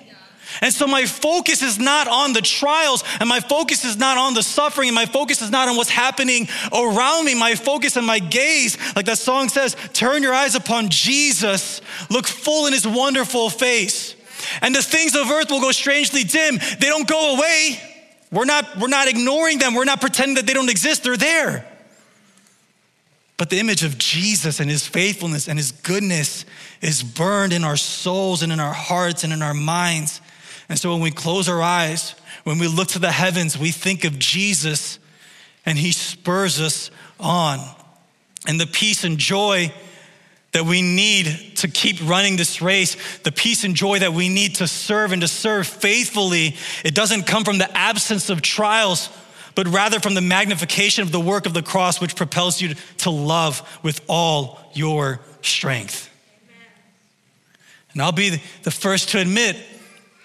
And 0.61 0.71
so 0.71 0.85
my 0.85 1.05
focus 1.05 1.63
is 1.63 1.79
not 1.79 2.07
on 2.07 2.33
the 2.33 2.41
trials, 2.41 3.03
and 3.19 3.27
my 3.27 3.39
focus 3.39 3.83
is 3.83 3.97
not 3.97 4.19
on 4.19 4.35
the 4.35 4.43
suffering, 4.43 4.89
and 4.89 4.95
my 4.95 5.07
focus 5.07 5.41
is 5.41 5.49
not 5.49 5.67
on 5.67 5.75
what's 5.75 5.89
happening 5.89 6.47
around 6.71 7.25
me. 7.25 7.33
My 7.33 7.55
focus 7.55 7.97
and 7.97 8.05
my 8.05 8.19
gaze, 8.19 8.77
like 8.95 9.05
that 9.07 9.17
song 9.17 9.49
says, 9.49 9.75
turn 9.93 10.21
your 10.21 10.35
eyes 10.35 10.53
upon 10.53 10.89
Jesus, 10.89 11.81
look 12.11 12.27
full 12.27 12.67
in 12.67 12.73
his 12.73 12.87
wonderful 12.87 13.49
face. 13.49 14.15
And 14.61 14.75
the 14.75 14.83
things 14.83 15.15
of 15.15 15.29
earth 15.31 15.49
will 15.49 15.61
go 15.61 15.71
strangely 15.71 16.23
dim. 16.23 16.57
They 16.57 16.87
don't 16.87 17.07
go 17.07 17.35
away. 17.35 17.79
We're 18.31 18.45
not, 18.45 18.77
we're 18.77 18.87
not 18.87 19.07
ignoring 19.07 19.57
them. 19.57 19.73
We're 19.73 19.85
not 19.85 19.99
pretending 19.99 20.35
that 20.35 20.45
they 20.45 20.53
don't 20.53 20.69
exist. 20.69 21.03
They're 21.03 21.17
there. 21.17 21.67
But 23.37 23.49
the 23.49 23.59
image 23.59 23.83
of 23.83 23.97
Jesus 23.97 24.59
and 24.59 24.69
his 24.69 24.87
faithfulness 24.87 25.47
and 25.47 25.57
his 25.57 25.71
goodness 25.71 26.45
is 26.81 27.01
burned 27.01 27.53
in 27.53 27.63
our 27.63 27.77
souls 27.77 28.43
and 28.43 28.51
in 28.51 28.59
our 28.59 28.73
hearts 28.73 29.23
and 29.23 29.33
in 29.33 29.41
our 29.41 29.53
minds. 29.53 30.21
And 30.71 30.79
so 30.79 30.93
when 30.93 31.01
we 31.01 31.11
close 31.11 31.49
our 31.49 31.61
eyes, 31.61 32.15
when 32.45 32.57
we 32.57 32.65
look 32.69 32.87
to 32.89 32.99
the 32.99 33.11
heavens, 33.11 33.57
we 33.57 33.71
think 33.71 34.05
of 34.05 34.17
Jesus 34.17 34.99
and 35.65 35.77
he 35.77 35.91
spurs 35.91 36.61
us 36.61 36.89
on. 37.19 37.59
And 38.47 38.57
the 38.57 38.67
peace 38.67 39.03
and 39.03 39.17
joy 39.17 39.73
that 40.53 40.63
we 40.63 40.81
need 40.81 41.57
to 41.57 41.67
keep 41.67 41.97
running 42.07 42.37
this 42.37 42.61
race, 42.61 42.95
the 43.19 43.33
peace 43.33 43.65
and 43.65 43.75
joy 43.75 43.99
that 43.99 44.13
we 44.13 44.29
need 44.29 44.55
to 44.55 44.67
serve 44.67 45.11
and 45.11 45.21
to 45.23 45.27
serve 45.27 45.67
faithfully, 45.67 46.55
it 46.85 46.95
doesn't 46.95 47.27
come 47.27 47.43
from 47.43 47.57
the 47.57 47.77
absence 47.77 48.29
of 48.29 48.41
trials, 48.41 49.09
but 49.55 49.67
rather 49.67 49.99
from 49.99 50.13
the 50.13 50.21
magnification 50.21 51.01
of 51.03 51.11
the 51.11 51.19
work 51.19 51.45
of 51.45 51.53
the 51.53 51.61
cross, 51.61 51.99
which 51.99 52.15
propels 52.15 52.61
you 52.61 52.75
to 52.99 53.09
love 53.09 53.77
with 53.83 53.99
all 54.07 54.71
your 54.73 55.19
strength. 55.41 56.09
And 57.91 58.01
I'll 58.01 58.13
be 58.13 58.41
the 58.63 58.71
first 58.71 59.09
to 59.09 59.19
admit 59.19 59.57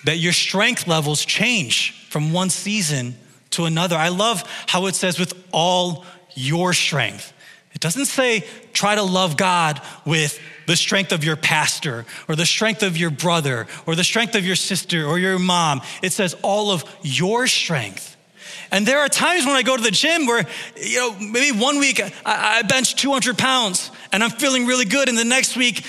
that 0.07 0.19
your 0.19 0.33
strength 0.33 0.87
levels 0.87 1.25
change 1.25 2.07
from 2.09 2.33
one 2.33 2.49
season 2.49 3.17
to 3.51 3.65
another. 3.65 3.97
I 3.97 4.09
love 4.09 4.43
how 4.67 4.87
it 4.87 4.95
says, 4.95 5.19
with 5.19 5.35
all 5.53 6.05
your 6.35 6.73
strength. 6.73 7.33
It 7.75 7.81
doesn't 7.81 8.07
say 8.07 8.45
try 8.73 8.95
to 8.95 9.03
love 9.03 9.37
God 9.37 9.83
with 10.05 10.41
the 10.67 10.77
strength 10.77 11.13
of 11.13 11.25
your 11.25 11.37
pastor 11.37 12.07
or 12.29 12.37
the 12.37 12.47
strength 12.47 12.83
of 12.83 12.97
your 12.97 13.11
brother 13.11 13.67
or 13.85 13.95
the 13.95 14.05
strength 14.05 14.35
of 14.35 14.47
your 14.47 14.57
sister 14.57 15.05
or 15.05 15.19
your 15.19 15.39
mom. 15.39 15.83
It 16.03 16.13
says 16.13 16.35
all 16.43 16.71
of 16.71 16.85
your 17.03 17.47
strength. 17.47 18.17
And 18.71 18.87
there 18.87 19.01
are 19.01 19.09
times 19.09 19.45
when 19.45 19.57
I 19.57 19.63
go 19.63 19.77
to 19.77 19.83
the 19.83 19.91
gym 19.91 20.27
where, 20.27 20.47
you 20.77 20.99
know, 20.99 21.17
maybe 21.19 21.57
one 21.57 21.79
week 21.79 22.01
I, 22.01 22.11
I 22.25 22.63
bench 22.63 22.95
200 22.97 23.37
pounds 23.37 23.91
and 24.13 24.25
I'm 24.25 24.31
feeling 24.31 24.67
really 24.67 24.85
good. 24.85 25.09
And 25.09 25.19
the 25.19 25.25
next 25.25 25.57
week, 25.57 25.85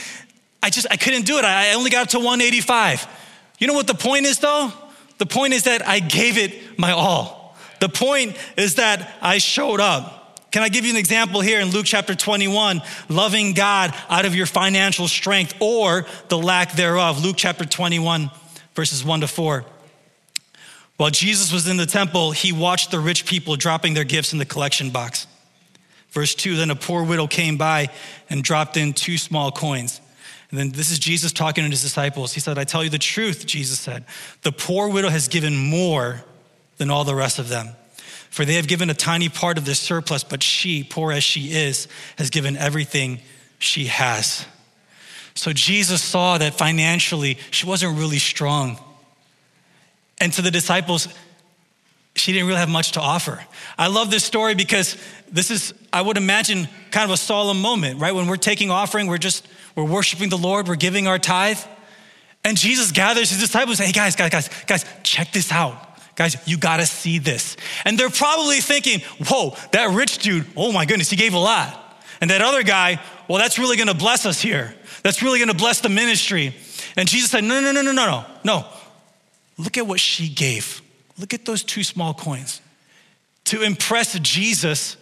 I 0.62 0.70
just, 0.70 0.88
I 0.92 0.98
couldn't 0.98 1.26
do 1.26 1.38
it. 1.38 1.46
I 1.46 1.74
only 1.74 1.90
got 1.90 2.04
up 2.04 2.10
to 2.10 2.18
185. 2.18 3.08
You 3.58 3.68
know 3.68 3.74
what 3.74 3.88
the 3.88 3.96
point 3.96 4.26
is, 4.26 4.40
though? 4.40 4.72
The 5.18 5.26
point 5.26 5.54
is 5.54 5.64
that 5.64 5.88
I 5.88 6.00
gave 6.00 6.38
it 6.38 6.78
my 6.78 6.92
all. 6.92 7.56
The 7.80 7.90
point 7.90 8.38
is 8.56 8.76
that 8.76 9.18
I 9.22 9.38
showed 9.40 9.80
up. 9.80 10.18
Can 10.52 10.64
I 10.64 10.70
give 10.70 10.86
you 10.86 10.92
an 10.92 10.98
example 10.98 11.42
here 11.42 11.60
in 11.60 11.70
Luke 11.70 11.86
chapter 11.86 12.16
21? 12.16 12.82
Loving 13.10 13.54
God 13.54 13.94
out 14.10 14.26
of 14.26 14.34
your 14.34 14.46
financial 14.46 15.08
strength 15.08 15.56
or 15.60 16.06
the 16.30 16.38
lack 16.38 16.74
thereof. 16.74 17.24
Luke 17.24 17.36
chapter 17.38 17.66
21, 17.66 18.32
verses 18.74 19.04
1 19.04 19.22
to 19.22 19.28
4. 19.28 19.66
While 20.96 21.12
Jesus 21.12 21.52
was 21.52 21.68
in 21.68 21.78
the 21.78 21.86
temple, 21.86 22.32
he 22.32 22.52
watched 22.52 22.92
the 22.92 23.00
rich 23.00 23.26
people 23.26 23.56
dropping 23.56 23.94
their 23.94 24.04
gifts 24.04 24.34
in 24.34 24.40
the 24.40 24.46
collection 24.46 24.90
box. 24.90 25.28
Verse 26.10 26.34
2 26.34 26.56
Then 26.56 26.72
a 26.72 26.76
poor 26.76 27.04
widow 27.04 27.28
came 27.28 27.58
by 27.58 27.90
and 28.30 28.44
dropped 28.44 28.78
in 28.78 28.94
two 28.94 29.18
small 29.18 29.52
coins. 29.52 30.02
And 30.50 30.60
then 30.60 30.70
this 30.70 30.92
is 30.92 31.00
Jesus 31.00 31.34
talking 31.34 31.64
to 31.64 31.70
his 31.70 31.82
disciples. 31.82 32.34
He 32.34 32.40
said, 32.40 32.58
I 32.58 32.64
tell 32.64 32.84
you 32.84 32.90
the 32.90 32.98
truth, 32.98 33.46
Jesus 33.46 33.80
said. 33.80 34.06
The 34.44 34.52
poor 34.52 34.88
widow 34.88 35.10
has 35.10 35.28
given 35.28 35.58
more 35.58 36.24
than 36.78 36.90
all 36.90 37.04
the 37.04 37.16
rest 37.16 37.38
of 37.38 37.50
them. 37.50 37.70
For 38.30 38.46
they 38.46 38.54
have 38.54 38.68
given 38.68 38.90
a 38.90 38.94
tiny 38.94 39.30
part 39.30 39.58
of 39.58 39.66
their 39.66 39.76
surplus, 39.76 40.24
but 40.24 40.44
she, 40.44 40.84
poor 40.84 41.12
as 41.12 41.24
she 41.24 41.52
is, 41.52 41.88
has 42.18 42.30
given 42.30 42.56
everything 42.56 43.20
she 43.60 43.86
has. 43.86 44.46
So 45.34 45.54
Jesus 45.54 46.02
saw 46.02 46.38
that 46.38 46.54
financially 46.54 47.38
she 47.52 47.66
wasn't 47.66 47.98
really 47.98 48.20
strong. 48.20 48.80
And 50.20 50.32
to 50.34 50.42
the 50.42 50.52
disciples, 50.52 51.08
she 52.16 52.32
didn't 52.34 52.48
really 52.48 52.60
have 52.60 52.70
much 52.70 52.94
to 52.94 53.02
offer. 53.02 53.44
I 53.78 53.88
love 53.88 54.10
this 54.12 54.24
story 54.24 54.56
because 54.56 54.98
this 55.32 55.52
is, 55.52 55.74
I 55.94 56.02
would 56.02 56.18
imagine, 56.18 56.68
kind 56.92 57.06
of 57.06 57.14
a 57.14 57.18
solemn 57.18 57.62
moment, 57.62 58.00
right? 58.00 58.14
When 58.14 58.28
we're 58.28 58.38
taking 58.38 58.72
offering, 58.72 59.08
we're 59.08 59.18
just 59.18 59.48
we're 59.78 59.84
worshiping 59.84 60.30
the 60.30 60.40
Lord, 60.40 60.68
we're 60.68 60.76
giving 60.76 61.08
our 61.08 61.20
tithe. 61.20 61.60
And 62.44 62.58
Jesus 62.58 62.92
gathers 62.92 63.30
his 63.30 63.40
disciples, 63.40 63.78
hey 63.78 63.92
guys, 63.92 64.16
guys, 64.16 64.32
guys, 64.32 64.50
guys, 64.66 64.86
check 65.04 65.32
this 65.32 65.52
out. 65.52 65.84
Guys, 66.16 66.36
you 66.48 66.58
gotta 66.58 66.88
see 66.88 67.20
this. 67.20 67.56
And 67.86 67.96
they're 67.96 68.10
probably 68.10 68.60
thinking, 68.60 69.02
whoa, 69.28 69.56
that 69.74 69.92
rich 69.92 70.18
dude, 70.18 70.48
oh 70.58 70.72
my 70.72 70.86
goodness, 70.86 71.12
he 71.12 71.16
gave 71.16 71.36
a 71.36 71.40
lot. 71.40 72.02
And 72.22 72.32
that 72.32 72.42
other 72.42 72.64
guy, 72.64 73.00
well, 73.28 73.38
that's 73.38 73.60
really 73.60 73.78
gonna 73.78 73.94
bless 73.94 74.26
us 74.26 74.42
here. 74.42 74.74
That's 75.04 75.22
really 75.22 75.38
gonna 75.38 75.54
bless 75.54 75.82
the 75.82 75.90
ministry. 75.90 76.56
And 76.96 77.08
Jesus 77.08 77.30
said, 77.30 77.44
no, 77.44 77.60
no, 77.60 77.72
no, 77.72 77.84
no, 77.84 77.92
no, 77.92 78.06
no, 78.06 78.26
no. 78.44 78.66
look 79.60 79.78
at 79.78 79.86
what 79.86 80.00
she 80.00 80.28
gave. 80.28 80.82
Look 81.20 81.36
at 81.36 81.46
those 81.46 81.62
two 81.62 81.84
small 81.84 82.16
coins 82.16 82.62
to 83.46 83.62
impress 83.62 84.18
Jesus 84.20 84.98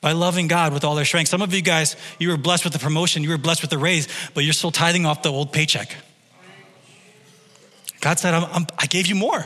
by 0.00 0.12
loving 0.12 0.48
God 0.48 0.72
with 0.72 0.84
all 0.84 0.94
their 0.94 1.04
strength. 1.04 1.28
Some 1.28 1.42
of 1.42 1.52
you 1.52 1.60
guys, 1.60 1.96
you 2.18 2.30
were 2.30 2.36
blessed 2.36 2.64
with 2.64 2.72
the 2.72 2.78
promotion, 2.78 3.22
you 3.22 3.30
were 3.30 3.38
blessed 3.38 3.62
with 3.62 3.70
the 3.70 3.78
raise, 3.78 4.08
but 4.34 4.44
you're 4.44 4.52
still 4.52 4.70
tithing 4.70 5.06
off 5.06 5.22
the 5.22 5.30
old 5.30 5.52
paycheck. 5.52 5.94
God 8.00 8.18
said, 8.18 8.34
I'm, 8.34 8.44
I'm, 8.50 8.66
i 8.78 8.86
gave 8.86 9.06
you 9.06 9.14
more. 9.14 9.44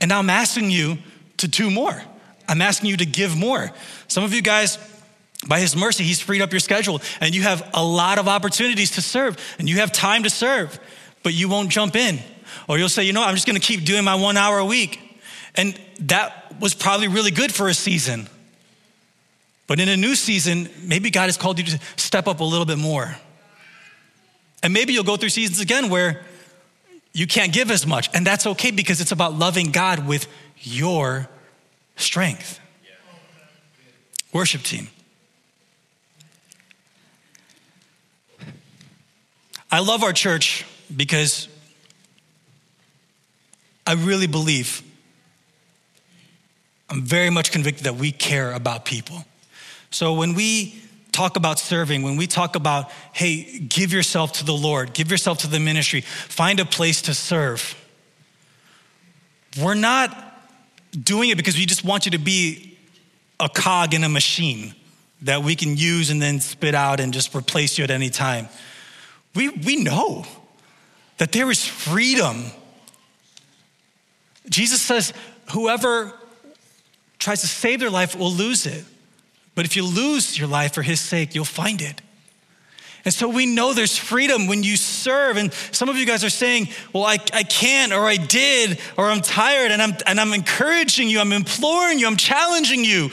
And 0.00 0.08
now 0.08 0.18
I'm 0.18 0.30
asking 0.30 0.70
you 0.70 0.98
to 1.38 1.48
do 1.48 1.70
more. 1.70 2.02
I'm 2.48 2.62
asking 2.62 2.88
you 2.90 2.96
to 2.96 3.06
give 3.06 3.36
more. 3.36 3.70
Some 4.08 4.24
of 4.24 4.32
you 4.32 4.40
guys, 4.40 4.78
by 5.46 5.60
His 5.60 5.76
mercy, 5.76 6.04
He's 6.04 6.20
freed 6.20 6.40
up 6.40 6.52
your 6.52 6.60
schedule 6.60 7.02
and 7.20 7.34
you 7.34 7.42
have 7.42 7.68
a 7.74 7.84
lot 7.84 8.18
of 8.18 8.26
opportunities 8.26 8.92
to 8.92 9.02
serve 9.02 9.36
and 9.58 9.68
you 9.68 9.76
have 9.76 9.92
time 9.92 10.22
to 10.22 10.30
serve, 10.30 10.80
but 11.22 11.34
you 11.34 11.48
won't 11.48 11.68
jump 11.68 11.94
in. 11.94 12.18
Or 12.68 12.78
you'll 12.78 12.88
say, 12.88 13.04
you 13.04 13.12
know, 13.12 13.22
I'm 13.22 13.34
just 13.34 13.46
gonna 13.46 13.60
keep 13.60 13.84
doing 13.84 14.02
my 14.02 14.14
one 14.14 14.38
hour 14.38 14.58
a 14.58 14.64
week. 14.64 14.98
And 15.54 15.78
that 16.00 16.58
was 16.58 16.74
probably 16.74 17.08
really 17.08 17.30
good 17.30 17.52
for 17.52 17.68
a 17.68 17.74
season. 17.74 18.28
But 19.70 19.78
in 19.78 19.88
a 19.88 19.96
new 19.96 20.16
season, 20.16 20.68
maybe 20.82 21.10
God 21.10 21.26
has 21.26 21.36
called 21.36 21.60
you 21.60 21.64
to 21.64 21.78
step 21.94 22.26
up 22.26 22.40
a 22.40 22.44
little 22.44 22.66
bit 22.66 22.76
more. 22.76 23.14
And 24.64 24.72
maybe 24.72 24.92
you'll 24.92 25.04
go 25.04 25.16
through 25.16 25.28
seasons 25.28 25.60
again 25.60 25.90
where 25.90 26.24
you 27.12 27.28
can't 27.28 27.52
give 27.52 27.70
as 27.70 27.86
much. 27.86 28.10
And 28.12 28.26
that's 28.26 28.48
okay 28.48 28.72
because 28.72 29.00
it's 29.00 29.12
about 29.12 29.34
loving 29.34 29.70
God 29.70 30.08
with 30.08 30.26
your 30.58 31.28
strength. 31.94 32.58
Worship 34.32 34.62
team. 34.62 34.88
I 39.70 39.78
love 39.78 40.02
our 40.02 40.12
church 40.12 40.66
because 40.96 41.46
I 43.86 43.92
really 43.92 44.26
believe, 44.26 44.82
I'm 46.88 47.02
very 47.02 47.30
much 47.30 47.52
convicted 47.52 47.84
that 47.84 47.94
we 47.94 48.10
care 48.10 48.52
about 48.52 48.84
people. 48.84 49.24
So 49.90 50.14
when 50.14 50.34
we 50.34 50.80
talk 51.12 51.36
about 51.36 51.58
serving, 51.58 52.02
when 52.02 52.16
we 52.16 52.26
talk 52.26 52.54
about, 52.54 52.90
hey, 53.12 53.58
give 53.58 53.92
yourself 53.92 54.32
to 54.34 54.44
the 54.44 54.52
Lord, 54.52 54.92
give 54.92 55.10
yourself 55.10 55.38
to 55.38 55.48
the 55.48 55.58
ministry, 55.58 56.02
find 56.02 56.60
a 56.60 56.64
place 56.64 57.02
to 57.02 57.14
serve, 57.14 57.74
we're 59.60 59.74
not 59.74 60.16
doing 60.92 61.30
it 61.30 61.36
because 61.36 61.56
we 61.56 61.66
just 61.66 61.84
want 61.84 62.04
you 62.04 62.12
to 62.12 62.18
be 62.18 62.78
a 63.40 63.48
cog 63.48 63.94
in 63.94 64.04
a 64.04 64.08
machine 64.08 64.74
that 65.22 65.42
we 65.42 65.56
can 65.56 65.76
use 65.76 66.10
and 66.10 66.22
then 66.22 66.40
spit 66.40 66.74
out 66.74 67.00
and 67.00 67.12
just 67.12 67.34
replace 67.34 67.76
you 67.76 67.84
at 67.84 67.90
any 67.90 68.10
time. 68.10 68.48
We, 69.34 69.48
we 69.48 69.82
know 69.82 70.24
that 71.18 71.32
there 71.32 71.50
is 71.50 71.64
freedom. 71.64 72.44
Jesus 74.48 74.80
says, 74.80 75.12
whoever 75.52 76.12
tries 77.18 77.40
to 77.42 77.46
save 77.46 77.80
their 77.80 77.90
life 77.90 78.16
will 78.16 78.32
lose 78.32 78.66
it. 78.66 78.84
But 79.54 79.64
if 79.64 79.76
you 79.76 79.84
lose 79.84 80.38
your 80.38 80.48
life 80.48 80.74
for 80.74 80.82
his 80.82 81.00
sake, 81.00 81.34
you'll 81.34 81.44
find 81.44 81.80
it. 81.80 82.00
And 83.04 83.14
so 83.14 83.28
we 83.28 83.46
know 83.46 83.72
there's 83.72 83.96
freedom 83.96 84.46
when 84.46 84.62
you 84.62 84.76
serve. 84.76 85.38
And 85.38 85.52
some 85.72 85.88
of 85.88 85.96
you 85.96 86.04
guys 86.04 86.22
are 86.22 86.30
saying, 86.30 86.68
well, 86.92 87.04
I, 87.04 87.18
I 87.32 87.44
can't, 87.44 87.92
or 87.92 88.04
I 88.06 88.16
did, 88.16 88.78
or 88.98 89.06
I'm 89.06 89.22
tired. 89.22 89.70
And 89.70 89.80
I'm, 89.80 89.94
and 90.06 90.20
I'm 90.20 90.34
encouraging 90.34 91.08
you, 91.08 91.18
I'm 91.18 91.32
imploring 91.32 91.98
you, 91.98 92.06
I'm 92.06 92.16
challenging 92.16 92.84
you. 92.84 93.10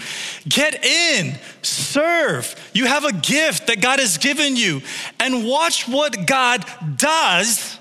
Get 0.47 0.84
in, 0.84 1.36
serve. 1.62 2.54
You 2.73 2.86
have 2.86 3.06
a 3.06 3.13
gift 3.13 3.67
that 3.67 3.82
God 3.82 4.00
has 4.00 4.17
given 4.17 4.58
you. 4.58 4.82
And 5.21 5.45
watch 5.47 5.88
what 5.88 6.28
God 6.28 6.65
does 6.97 7.80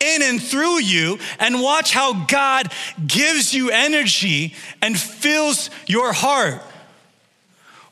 in 0.00 0.22
and 0.22 0.42
through 0.42 0.80
you, 0.80 1.18
and 1.38 1.62
watch 1.62 1.92
how 1.92 2.26
God 2.26 2.70
gives 3.06 3.54
you 3.54 3.70
energy 3.70 4.54
and 4.82 4.98
fills 4.98 5.70
your 5.86 6.12
heart. 6.12 6.62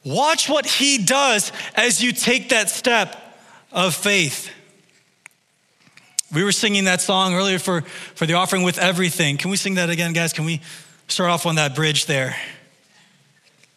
Watch 0.05 0.49
what 0.49 0.67
He 0.67 0.99
does 0.99 1.53
as 1.75 2.03
you 2.03 2.13
take 2.13 2.51
that 2.51 2.71
step 2.71 3.17
of 3.73 3.95
faith. 3.95 4.51
We 6.33 6.43
were 6.43 6.53
singing 6.53 6.85
that 6.85 7.01
song 7.01 7.35
earlier 7.35 7.59
for, 7.59 7.83
for 8.15 8.27
the 8.27 8.35
offering 8.35 8.63
with 8.63 8.79
everything. 8.79 9.37
Can 9.37 9.51
we 9.51 9.57
sing 9.57 9.75
that 9.75 9.89
again, 9.89 10.13
guys? 10.13 10.33
Can 10.33 10.45
we 10.45 10.61
start 11.09 11.31
off 11.31 11.47
on 11.47 11.55
that 11.57 11.75
bridge 11.75 12.07
there? 12.07 12.37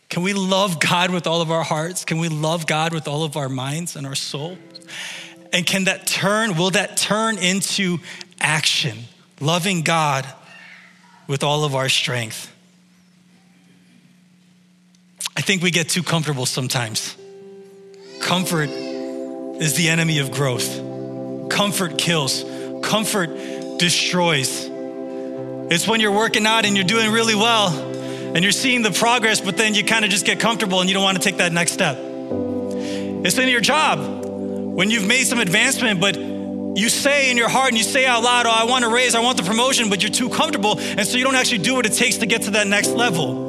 Can 0.09 0.23
we 0.23 0.33
love 0.33 0.79
God 0.79 1.11
with 1.11 1.27
all 1.27 1.41
of 1.41 1.51
our 1.51 1.63
hearts? 1.63 2.05
Can 2.05 2.17
we 2.17 2.29
love 2.29 2.65
God 2.65 2.93
with 2.93 3.07
all 3.07 3.23
of 3.23 3.37
our 3.37 3.49
minds 3.49 3.95
and 3.95 4.07
our 4.07 4.15
soul? 4.15 4.57
And 5.53 5.65
can 5.65 5.85
that 5.85 6.07
turn, 6.07 6.57
will 6.57 6.71
that 6.71 6.97
turn 6.97 7.37
into 7.37 7.99
action? 8.39 8.97
Loving 9.39 9.81
God 9.81 10.25
with 11.27 11.43
all 11.43 11.63
of 11.63 11.75
our 11.75 11.89
strength. 11.89 12.51
I 15.37 15.41
think 15.41 15.61
we 15.61 15.69
get 15.69 15.87
too 15.87 16.01
comfortable 16.01 16.47
sometimes. 16.47 17.15
Comfort 18.21 18.69
is 18.71 19.75
the 19.75 19.87
enemy 19.89 20.17
of 20.17 20.31
growth. 20.31 20.67
Comfort 21.51 21.99
kills, 21.99 22.43
comfort 22.81 23.29
destroys. 23.77 24.67
It's 25.69 25.87
when 25.87 25.99
you're 25.99 26.11
working 26.11 26.47
out 26.47 26.65
and 26.65 26.75
you're 26.75 26.87
doing 26.87 27.11
really 27.11 27.35
well 27.35 27.69
and 27.69 28.41
you're 28.41 28.51
seeing 28.51 28.81
the 28.81 28.89
progress, 28.89 29.39
but 29.39 29.57
then 29.57 29.75
you 29.75 29.83
kind 29.83 30.03
of 30.03 30.09
just 30.09 30.25
get 30.25 30.39
comfortable 30.39 30.81
and 30.81 30.89
you 30.89 30.95
don't 30.95 31.03
want 31.03 31.17
to 31.17 31.23
take 31.23 31.37
that 31.37 31.53
next 31.53 31.73
step. 31.73 31.97
It's 31.99 33.37
in 33.37 33.47
your 33.47 33.61
job 33.61 33.99
when 34.25 34.89
you've 34.89 35.05
made 35.05 35.25
some 35.27 35.39
advancement, 35.39 36.01
but 36.01 36.17
you 36.17 36.89
say 36.89 37.29
in 37.29 37.37
your 37.37 37.49
heart 37.49 37.67
and 37.69 37.77
you 37.77 37.83
say 37.83 38.07
out 38.07 38.23
loud, 38.23 38.47
Oh, 38.47 38.49
I 38.51 38.63
want 38.63 38.85
to 38.85 38.89
raise, 38.89 39.13
I 39.13 39.19
want 39.19 39.37
the 39.37 39.43
promotion, 39.43 39.91
but 39.91 40.01
you're 40.01 40.11
too 40.11 40.29
comfortable. 40.29 40.79
And 40.79 41.05
so 41.05 41.15
you 41.15 41.23
don't 41.23 41.35
actually 41.35 41.59
do 41.59 41.75
what 41.75 41.85
it 41.85 41.93
takes 41.93 42.17
to 42.17 42.25
get 42.25 42.41
to 42.43 42.51
that 42.51 42.65
next 42.65 42.89
level. 42.89 43.46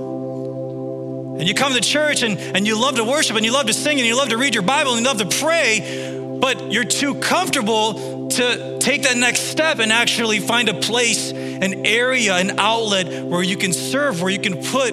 And 1.38 1.46
you 1.46 1.55
come 1.55 1.72
to 1.74 1.81
church 1.81 2.22
and, 2.22 2.37
and 2.37 2.66
you 2.66 2.81
love 2.81 2.96
to 2.96 3.05
worship 3.05 3.37
and 3.37 3.44
you 3.44 3.53
love 3.53 3.66
to 3.66 3.72
sing 3.72 3.98
and 3.98 4.07
you 4.07 4.16
love 4.16 4.31
to 4.31 4.37
read 4.37 4.55
your 4.55 4.64
Bible 4.64 4.94
and 4.94 5.01
you 5.01 5.07
love 5.07 5.18
to 5.18 5.38
pray, 5.38 6.38
but 6.40 6.72
you're 6.72 6.83
too 6.83 7.14
comfortable 7.14 8.29
to 8.31 8.79
take 8.81 9.05
that 9.05 9.16
next 9.16 9.42
step 9.42 9.79
and 9.79 9.92
actually 9.92 10.40
find 10.40 10.68
a 10.68 10.74
place, 10.74 11.31
an 11.31 11.87
area, 11.87 12.35
an 12.35 12.59
outlet 12.59 13.24
where 13.24 13.42
you 13.42 13.57
can 13.57 13.72
serve, 13.72 14.20
where 14.20 14.31
you 14.31 14.40
can 14.40 14.64
put 14.64 14.92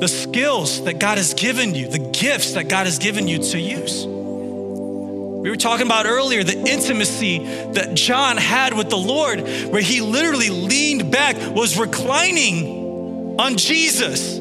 the 0.00 0.08
skills 0.08 0.82
that 0.84 0.98
God 0.98 1.18
has 1.18 1.32
given 1.32 1.76
you, 1.76 1.86
the 1.86 2.10
gifts 2.10 2.54
that 2.54 2.68
God 2.68 2.86
has 2.86 2.98
given 2.98 3.28
you 3.28 3.38
to 3.38 3.58
use. 3.58 4.04
We 4.04 5.50
were 5.50 5.56
talking 5.56 5.86
about 5.86 6.06
earlier 6.06 6.42
the 6.42 6.58
intimacy 6.58 7.38
that 7.74 7.94
John 7.94 8.36
had 8.36 8.76
with 8.76 8.90
the 8.90 8.98
Lord, 8.98 9.40
where 9.70 9.82
he 9.82 10.00
literally 10.00 10.50
leaned 10.50 11.12
back, 11.12 11.36
was 11.54 11.78
reclining 11.78 13.38
on 13.38 13.56
Jesus 13.56 14.40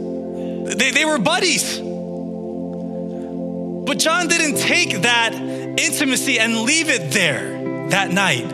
they, 0.66 0.92
they 0.92 1.06
were 1.06 1.18
buddies. 1.18 1.80
But 3.86 4.00
John 4.00 4.28
didn't 4.28 4.60
take 4.60 5.02
that 5.02 5.34
intimacy 5.34 6.40
and 6.40 6.62
leave 6.62 6.90
it 6.90 7.12
there 7.12 7.90
that 7.90 8.12
night. 8.12 8.48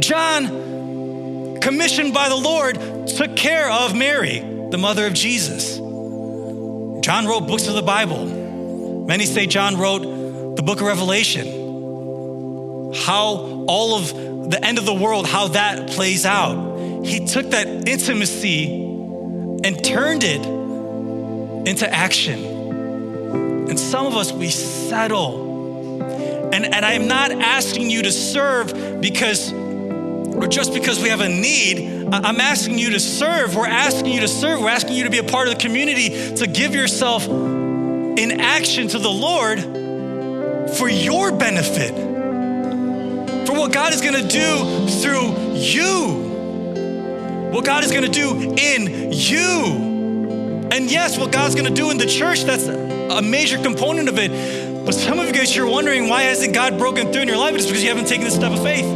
John, 0.00 1.58
commissioned 1.60 2.12
by 2.12 2.28
the 2.28 2.36
Lord, 2.36 3.08
took 3.08 3.36
care 3.36 3.70
of 3.70 3.96
Mary, 3.96 4.40
the 4.70 4.78
mother 4.78 5.06
of 5.06 5.14
Jesus. 5.14 5.76
John 5.76 7.26
wrote 7.26 7.46
books 7.46 7.68
of 7.68 7.74
the 7.74 7.82
Bible. 7.82 9.04
Many 9.06 9.24
say 9.24 9.46
John 9.46 9.76
wrote 9.76 10.56
the 10.56 10.62
book 10.62 10.80
of 10.80 10.86
Revelation. 10.86 11.46
How 12.94 13.64
all 13.68 13.94
of 13.94 14.50
the 14.50 14.58
end 14.62 14.78
of 14.78 14.86
the 14.86 14.94
world, 14.94 15.26
how 15.26 15.48
that 15.48 15.90
plays 15.90 16.26
out. 16.26 17.04
He 17.04 17.26
took 17.26 17.50
that 17.50 17.88
intimacy 17.88 18.66
and 19.64 19.84
turned 19.84 20.24
it 20.24 20.57
into 21.68 21.92
action. 21.92 22.44
And 23.68 23.78
some 23.78 24.06
of 24.06 24.16
us, 24.16 24.32
we 24.32 24.48
settle. 24.48 26.02
And, 26.52 26.64
and 26.64 26.84
I'm 26.84 27.06
not 27.06 27.30
asking 27.30 27.90
you 27.90 28.02
to 28.02 28.10
serve 28.10 29.00
because, 29.00 29.52
or 29.52 30.46
just 30.46 30.72
because 30.72 31.00
we 31.00 31.10
have 31.10 31.20
a 31.20 31.28
need. 31.28 32.08
I'm 32.10 32.40
asking 32.40 32.78
you 32.78 32.90
to 32.90 33.00
serve. 33.00 33.54
We're 33.54 33.66
asking 33.66 34.06
you 34.06 34.20
to 34.20 34.28
serve. 34.28 34.60
We're 34.60 34.70
asking 34.70 34.96
you 34.96 35.04
to 35.04 35.10
be 35.10 35.18
a 35.18 35.24
part 35.24 35.46
of 35.48 35.54
the 35.54 35.60
community, 35.60 36.34
to 36.36 36.46
give 36.46 36.74
yourself 36.74 37.26
in 37.28 38.40
action 38.40 38.88
to 38.88 38.98
the 38.98 39.10
Lord 39.10 39.60
for 40.78 40.88
your 40.88 41.32
benefit, 41.32 41.94
for 43.46 43.52
what 43.52 43.72
God 43.72 43.92
is 43.92 44.00
gonna 44.00 44.26
do 44.26 44.88
through 45.02 45.54
you, 45.54 47.50
what 47.52 47.64
God 47.66 47.84
is 47.84 47.92
gonna 47.92 48.08
do 48.08 48.54
in 48.56 49.12
you. 49.12 49.87
And 50.70 50.90
yes, 50.90 51.18
what 51.18 51.32
God's 51.32 51.54
gonna 51.54 51.70
do 51.70 51.90
in 51.90 51.98
the 51.98 52.06
church, 52.06 52.44
that's 52.44 52.66
a 52.66 53.22
major 53.22 53.58
component 53.58 54.08
of 54.08 54.18
it. 54.18 54.84
But 54.84 54.94
some 54.94 55.18
of 55.18 55.26
you 55.26 55.32
guys, 55.32 55.54
you're 55.54 55.66
wondering 55.66 56.08
why 56.08 56.22
hasn't 56.22 56.54
God 56.54 56.78
broken 56.78 57.12
through 57.12 57.22
in 57.22 57.28
your 57.28 57.36
life? 57.36 57.54
It's 57.54 57.66
because 57.66 57.82
you 57.82 57.88
haven't 57.88 58.06
taken 58.06 58.24
the 58.24 58.30
step 58.30 58.52
of 58.52 58.62
faith. 58.62 58.86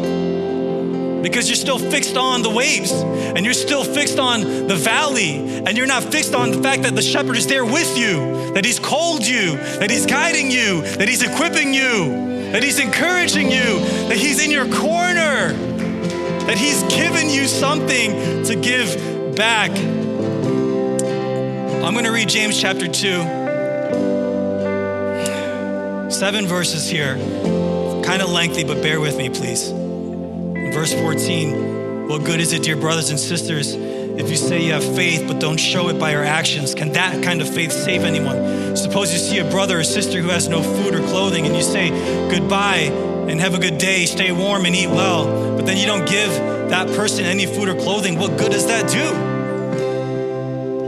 Because 1.23 1.49
you're 1.49 1.57
still 1.57 1.79
fixed 1.79 2.17
on 2.17 2.43
the 2.43 2.51
waves 2.51 2.91
and 2.93 3.45
you're 3.45 3.55
still 3.55 3.85
fixed 3.85 4.19
on 4.19 4.41
the 4.41 4.75
valley 4.75 5.37
and 5.37 5.77
you're 5.77 5.87
not 5.87 6.03
fixed 6.03 6.35
on 6.35 6.51
the 6.51 6.63
fact 6.63 6.83
that 6.83 6.95
the 6.95 7.03
shepherd 7.03 7.37
is 7.37 7.47
there 7.47 7.65
with 7.65 7.97
you, 7.97 8.53
that 8.55 8.65
he's 8.65 8.79
called 8.79 9.25
you, 9.27 9.57
that 9.57 9.91
he's 9.91 10.07
guiding 10.07 10.51
you, 10.51 10.83
that 10.83 11.09
he's 11.09 11.23
equipping 11.23 11.73
you, 11.73 12.51
that 12.53 12.63
he's 12.63 12.81
encouraging 12.81 13.51
you, 13.51 13.79
that 14.09 14.17
he's 14.17 14.45
in 14.45 14.51
your 14.51 14.67
corner, 14.67 15.53
that 16.47 16.59
He's 16.59 16.83
given 16.95 17.31
you 17.31 17.47
something 17.47 18.45
to 18.45 18.57
give 18.57 19.37
back. 19.37 19.71
I'm 21.93 21.95
going 21.95 22.07
to 22.07 22.13
read 22.13 22.31
James 22.31 22.59
chapter 22.59 22.89
2. 22.89 22.91
Seven 26.11 26.47
verses 26.47 26.89
here, 26.89 27.17
kind 28.03 28.23
of 28.23 28.31
lengthy, 28.31 28.65
but 28.65 28.81
bear 28.81 28.99
with 28.99 29.19
me, 29.19 29.29
please. 29.29 29.69
verse 30.73 30.95
14 30.95 32.09
What 32.09 32.25
good 32.25 32.41
is 32.41 32.55
it, 32.55 32.63
dear 32.63 32.77
brothers 32.77 33.11
and 33.11 33.21
sisters, 33.21 33.75
if 33.75 34.31
you 34.31 34.37
say 34.37 34.65
you 34.65 34.73
have 34.73 34.97
faith 34.97 35.29
but 35.29 35.39
don't 35.39 35.59
show 35.59 35.91
it 35.91 35.99
by 35.99 36.13
your 36.13 36.25
actions? 36.25 36.75
Can 36.75 36.93
that 36.93 37.23
kind 37.23 37.43
of 37.43 37.55
faith 37.55 37.73
save 37.73 38.05
anyone? 38.05 38.75
Suppose 38.75 39.13
you 39.13 39.19
see 39.19 39.41
a 39.41 39.51
brother 39.51 39.81
or 39.81 39.85
sister 39.85 40.19
who 40.23 40.29
has 40.29 40.49
no 40.49 40.63
food 40.63 40.95
or 40.95 41.01
clothing 41.09 41.45
and 41.45 41.55
you 41.55 41.61
say 41.63 41.91
goodbye 42.31 42.89
and 43.29 43.39
have 43.39 43.53
a 43.53 43.59
good 43.59 43.77
day, 43.77 44.07
stay 44.07 44.33
warm 44.33 44.65
and 44.65 44.75
eat 44.75 44.89
well, 44.89 45.57
but 45.59 45.67
then 45.67 45.77
you 45.77 45.85
don't 45.85 46.09
give 46.09 46.31
that 46.71 46.87
person 46.97 47.27
any 47.27 47.45
food 47.45 47.69
or 47.69 47.75
clothing. 47.75 48.19
What 48.19 48.39
good 48.39 48.51
does 48.51 48.67
that 48.69 48.89
do? 48.89 49.32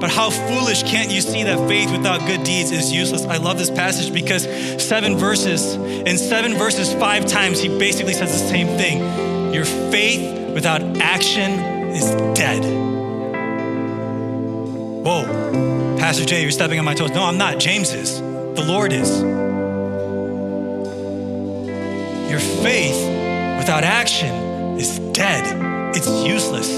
But 0.00 0.10
how 0.10 0.28
foolish 0.30 0.82
can't 0.82 1.10
you 1.10 1.22
see 1.22 1.44
that 1.44 1.66
faith 1.68 1.90
without 1.90 2.26
good 2.26 2.42
deeds 2.42 2.70
is 2.70 2.92
useless? 2.92 3.24
I 3.24 3.38
love 3.38 3.56
this 3.56 3.70
passage 3.70 4.12
because 4.12 4.44
seven 4.82 5.16
verses, 5.16 5.74
in 5.74 6.18
seven 6.18 6.54
verses, 6.54 6.92
five 6.92 7.26
times, 7.26 7.60
he 7.60 7.68
basically 7.68 8.12
says 8.12 8.30
the 8.30 8.48
same 8.48 8.66
thing. 8.78 9.54
Your 9.54 9.64
faith 9.64 10.52
without 10.52 10.82
action 10.98 11.52
is 11.94 12.10
dead. 12.36 12.62
Whoa, 15.04 15.24
Pastor 15.98 16.24
Jay, 16.26 16.42
you're 16.42 16.50
stepping 16.50 16.78
on 16.78 16.84
my 16.84 16.94
toes. 16.94 17.10
No, 17.12 17.22
I'm 17.24 17.38
not. 17.38 17.58
James 17.58 17.94
is. 17.94 18.20
The 18.20 18.64
Lord 18.66 18.92
is. 18.92 19.22
Your 22.30 22.40
faith 22.40 22.96
without 23.58 23.82
action 23.82 24.78
is 24.78 24.98
dead. 24.98 25.96
It's 25.96 26.08
useless. 26.26 26.68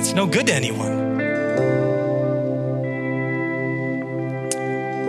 It's 0.00 0.12
no 0.12 0.26
good 0.26 0.46
to 0.46 0.54
anyone. 0.54 0.97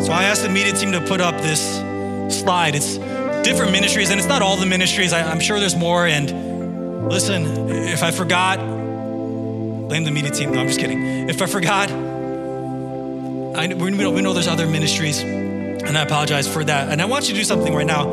So 0.10 0.16
I 0.16 0.24
asked 0.24 0.42
the 0.42 0.50
media 0.50 0.74
team 0.74 0.92
to 0.94 1.02
put 1.02 1.22
up 1.22 1.38
this 1.38 1.62
slide. 2.36 2.74
It's 2.74 2.98
different 3.48 3.72
ministries, 3.72 4.10
and 4.10 4.20
it's 4.20 4.28
not 4.28 4.42
all 4.42 4.58
the 4.58 4.66
ministries. 4.66 5.14
I, 5.14 5.20
am 5.20 5.40
sure 5.40 5.60
there's 5.60 5.76
more. 5.76 6.08
And 6.08 6.50
Listen, 7.12 7.70
if 7.70 8.04
I 8.04 8.12
forgot, 8.12 8.60
blame 8.60 10.04
the 10.04 10.12
media 10.12 10.30
team. 10.30 10.52
No, 10.52 10.60
I'm 10.60 10.68
just 10.68 10.80
kidding. 10.80 11.30
If 11.30 11.42
I 11.42 11.48
forgot, 11.48 11.90
I, 11.90 13.74
we, 13.74 13.90
know, 13.90 14.12
we 14.12 14.22
know 14.22 14.34
there's 14.34 14.48
other 14.48 14.68
ministries, 14.68 15.20
and 15.22 15.98
I 15.98 16.02
apologize 16.04 16.48
for 16.48 16.64
that. 16.64 16.90
And 16.90 17.02
I 17.02 17.06
want 17.06 17.28
you 17.28 17.34
to 17.34 17.40
do 17.40 17.44
something 17.44 17.74
right 17.74 17.88
now. 17.88 18.04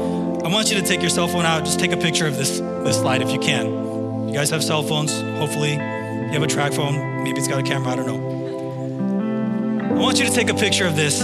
I 0.45 0.49
want 0.49 0.71
you 0.71 0.81
to 0.81 0.87
take 0.87 1.01
your 1.01 1.11
cell 1.11 1.29
phone 1.29 1.45
out, 1.45 1.65
just 1.65 1.79
take 1.79 1.93
a 1.93 1.97
picture 1.97 2.27
of 2.27 2.37
this, 2.37 2.61
this 2.61 2.97
slide 2.97 3.21
if 3.21 3.31
you 3.31 3.39
can. 3.39 4.29
You 4.29 4.35
guys 4.35 4.49
have 4.51 4.65
cell 4.65 4.83
phones, 4.83 5.19
hopefully. 5.39 5.73
You 5.73 6.33
have 6.33 6.43
a 6.43 6.47
track 6.47 6.73
phone, 6.73 7.23
maybe 7.25 7.39
it's 7.39 7.49
got 7.49 7.61
a 7.61 7.63
camera, 7.63 7.93
I 7.93 7.97
don't 7.97 8.07
know. 8.07 9.95
I 9.95 9.99
want 9.99 10.19
you 10.19 10.27
to 10.27 10.33
take 10.33 10.49
a 10.49 10.55
picture 10.55 10.87
of 10.87 10.97
this 10.97 11.21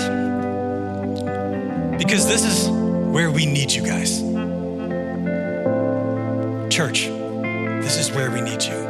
because 2.02 2.26
this 2.26 2.44
is 2.44 2.68
where 2.68 3.30
we 3.30 3.46
need 3.46 3.70
you 3.70 3.80
guys. 3.80 4.20
Church. 6.68 7.06
This 7.06 7.96
is 7.96 8.10
where 8.10 8.28
we 8.28 8.40
need 8.40 8.60
you. 8.60 8.82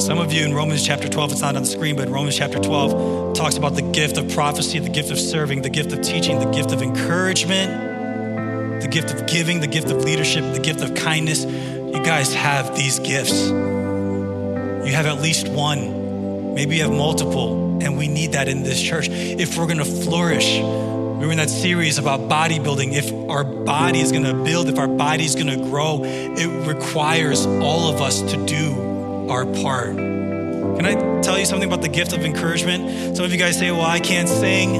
Some 0.00 0.18
of 0.18 0.32
you 0.32 0.44
in 0.44 0.52
Romans 0.52 0.84
chapter 0.84 1.08
12, 1.08 1.32
it's 1.32 1.40
not 1.42 1.54
on 1.54 1.62
the 1.62 1.68
screen, 1.68 1.94
but 1.94 2.08
Romans 2.08 2.36
chapter 2.36 2.58
12 2.58 3.36
talks 3.36 3.56
about 3.56 3.76
the 3.76 3.82
gift 3.82 4.18
of 4.18 4.28
prophecy, 4.32 4.80
the 4.80 4.90
gift 4.90 5.12
of 5.12 5.20
serving, 5.20 5.62
the 5.62 5.70
gift 5.70 5.92
of 5.92 6.00
teaching, 6.00 6.40
the 6.40 6.50
gift 6.50 6.72
of 6.72 6.82
encouragement, 6.82 8.82
the 8.82 8.88
gift 8.88 9.12
of 9.12 9.28
giving, 9.28 9.60
the 9.60 9.68
gift 9.68 9.90
of 9.90 10.02
leadership, 10.02 10.42
the 10.54 10.60
gift 10.60 10.80
of 10.80 10.92
kindness. 10.96 11.44
You 11.44 12.02
guys 12.04 12.34
have 12.34 12.76
these 12.76 12.98
gifts. 12.98 13.48
You 13.48 14.92
have 14.92 15.06
at 15.06 15.22
least 15.22 15.46
one, 15.46 16.54
maybe 16.54 16.76
you 16.76 16.82
have 16.82 16.90
multiple, 16.90 17.65
and 17.82 17.96
we 17.96 18.08
need 18.08 18.32
that 18.32 18.48
in 18.48 18.62
this 18.62 18.80
church. 18.80 19.08
If 19.10 19.56
we're 19.56 19.66
gonna 19.66 19.84
flourish, 19.84 20.58
we 20.58 21.24
were 21.24 21.32
in 21.32 21.38
that 21.38 21.50
series 21.50 21.98
about 21.98 22.20
bodybuilding. 22.20 22.92
If 22.92 23.12
our 23.30 23.42
body 23.42 24.00
is 24.00 24.12
gonna 24.12 24.34
build, 24.34 24.68
if 24.68 24.78
our 24.78 24.88
body 24.88 25.24
is 25.24 25.34
gonna 25.34 25.56
grow, 25.56 26.00
it 26.04 26.66
requires 26.66 27.46
all 27.46 27.88
of 27.88 28.00
us 28.00 28.20
to 28.22 28.46
do 28.46 29.28
our 29.30 29.46
part. 29.46 29.96
Can 29.96 30.84
I 30.84 31.20
tell 31.22 31.38
you 31.38 31.46
something 31.46 31.66
about 31.66 31.80
the 31.80 31.88
gift 31.88 32.12
of 32.12 32.24
encouragement? 32.24 33.16
Some 33.16 33.24
of 33.24 33.32
you 33.32 33.38
guys 33.38 33.58
say, 33.58 33.70
well, 33.70 33.80
I 33.80 33.98
can't 33.98 34.28
sing, 34.28 34.76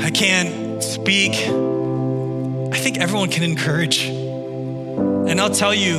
I 0.00 0.10
can't 0.10 0.82
speak. 0.82 1.34
I 1.34 2.76
think 2.76 2.98
everyone 2.98 3.30
can 3.30 3.44
encourage. 3.44 4.06
And 4.06 5.40
I'll 5.40 5.54
tell 5.54 5.72
you, 5.72 5.96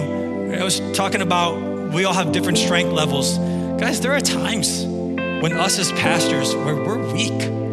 I 0.53 0.63
was 0.63 0.81
talking 0.93 1.21
about 1.21 1.55
we 1.93 2.03
all 2.03 2.13
have 2.13 2.31
different 2.31 2.57
strength 2.57 2.91
levels. 2.91 3.37
Guys, 3.79 4.01
there 4.01 4.11
are 4.11 4.19
times 4.19 4.83
when 5.43 5.51
us 5.51 5.77
as 5.77 5.91
pastors, 5.91 6.55
where 6.55 6.75
we're 6.75 7.11
weak 7.11 7.63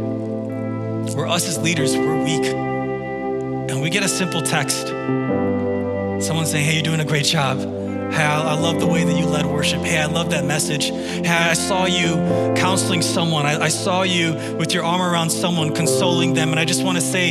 where 1.14 1.28
us 1.28 1.46
as 1.46 1.58
leaders, 1.58 1.94
we're 1.96 2.24
weak. 2.24 2.46
And 2.46 3.82
we 3.82 3.90
get 3.90 4.02
a 4.02 4.08
simple 4.08 4.42
text. 4.42 4.86
Someone 4.86 6.46
saying, 6.46 6.64
Hey, 6.64 6.74
you're 6.74 6.82
doing 6.82 7.00
a 7.00 7.04
great 7.04 7.26
job. 7.26 7.58
Hey, 7.58 8.24
I, 8.24 8.58
love 8.58 8.80
the 8.80 8.86
way 8.86 9.04
that 9.04 9.16
you 9.16 9.26
led 9.26 9.46
worship. 9.46 9.82
Hey, 9.82 9.98
I 9.98 10.06
love 10.06 10.30
that 10.30 10.44
message. 10.44 10.86
Hey, 10.86 11.28
I 11.28 11.52
saw 11.52 11.84
you 11.84 12.14
counseling 12.56 13.02
someone. 13.02 13.46
I, 13.46 13.64
I 13.64 13.68
saw 13.68 14.02
you 14.02 14.32
with 14.58 14.74
your 14.74 14.82
arm 14.82 15.00
around 15.00 15.30
someone, 15.30 15.74
consoling 15.74 16.34
them. 16.34 16.50
And 16.50 16.58
I 16.58 16.64
just 16.64 16.82
want 16.82 16.96
to 16.96 17.02
say, 17.02 17.28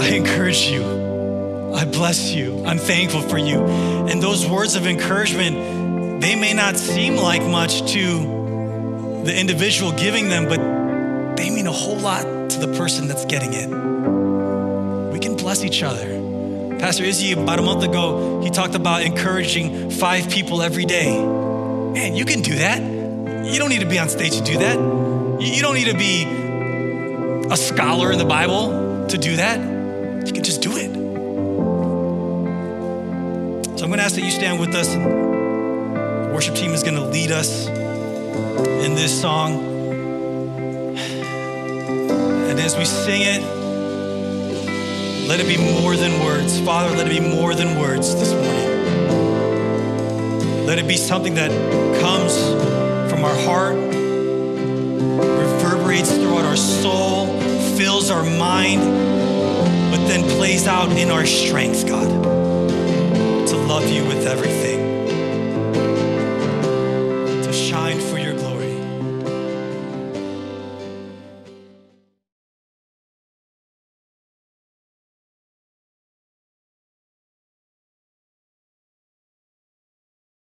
I 0.00 0.08
encourage 0.16 0.66
you. 0.66 0.82
I 1.74 1.84
bless 1.84 2.32
you. 2.32 2.64
I'm 2.66 2.78
thankful 2.78 3.22
for 3.22 3.38
you. 3.38 3.60
And 3.64 4.22
those 4.22 4.46
words 4.46 4.74
of 4.74 4.86
encouragement, 4.86 6.20
they 6.20 6.34
may 6.34 6.52
not 6.52 6.76
seem 6.76 7.16
like 7.16 7.42
much 7.42 7.92
to 7.92 8.33
the 9.24 9.38
individual 9.38 9.92
giving 9.92 10.28
them, 10.28 10.48
but 10.48 11.36
they 11.36 11.50
mean 11.50 11.66
a 11.66 11.72
whole 11.72 11.96
lot 11.96 12.50
to 12.50 12.58
the 12.58 12.68
person 12.76 13.08
that's 13.08 13.24
getting 13.24 13.52
it. 13.52 13.68
We 15.12 15.18
can 15.18 15.36
bless 15.36 15.64
each 15.64 15.82
other. 15.82 16.06
Pastor 16.78 17.04
Izzy, 17.04 17.32
about 17.32 17.58
a 17.58 17.62
month 17.62 17.82
ago, 17.82 18.42
he 18.42 18.50
talked 18.50 18.74
about 18.74 19.02
encouraging 19.02 19.90
five 19.90 20.28
people 20.28 20.60
every 20.62 20.84
day. 20.84 21.16
Man, 21.16 22.14
you 22.14 22.24
can 22.24 22.42
do 22.42 22.56
that. 22.56 22.82
You 22.82 23.58
don't 23.58 23.70
need 23.70 23.80
to 23.80 23.88
be 23.88 23.98
on 23.98 24.08
stage 24.08 24.36
to 24.36 24.44
do 24.44 24.58
that. 24.58 24.76
You 25.40 25.62
don't 25.62 25.74
need 25.74 25.88
to 25.88 25.96
be 25.96 26.24
a 27.50 27.56
scholar 27.56 28.12
in 28.12 28.18
the 28.18 28.24
Bible 28.24 29.06
to 29.08 29.18
do 29.18 29.36
that. 29.36 29.58
You 30.26 30.32
can 30.32 30.44
just 30.44 30.60
do 30.60 30.76
it. 30.76 30.92
So 33.78 33.84
I'm 33.84 33.90
going 33.90 33.98
to 33.98 34.04
ask 34.04 34.14
that 34.16 34.24
you 34.24 34.30
stand 34.30 34.60
with 34.60 34.74
us. 34.74 34.94
Worship 36.34 36.54
team 36.54 36.72
is 36.72 36.82
going 36.82 36.96
to 36.96 37.06
lead 37.06 37.30
us 37.30 37.66
in 38.34 38.94
this 38.94 39.20
song. 39.20 39.62
And 42.50 42.58
as 42.58 42.76
we 42.76 42.84
sing 42.84 43.22
it, 43.22 43.42
let 45.28 45.40
it 45.40 45.46
be 45.46 45.56
more 45.56 45.96
than 45.96 46.22
words. 46.24 46.60
Father, 46.60 46.94
let 46.96 47.06
it 47.06 47.10
be 47.10 47.20
more 47.20 47.54
than 47.54 47.78
words 47.78 48.14
this 48.14 48.32
morning. 48.32 48.72
Let 50.66 50.78
it 50.78 50.86
be 50.86 50.96
something 50.96 51.34
that 51.34 51.50
comes 52.00 52.36
from 53.10 53.24
our 53.24 53.36
heart, 53.44 53.76
reverberates 55.38 56.10
throughout 56.12 56.44
our 56.44 56.56
soul, 56.56 57.26
fills 57.76 58.10
our 58.10 58.22
mind, 58.22 58.82
but 59.90 60.06
then 60.06 60.22
plays 60.36 60.66
out 60.66 60.90
in 60.92 61.10
our 61.10 61.26
strength, 61.26 61.86
God, 61.86 62.08
to 63.48 63.56
love 63.56 63.88
you 63.90 64.04
with 64.04 64.26
everything. 64.26 64.63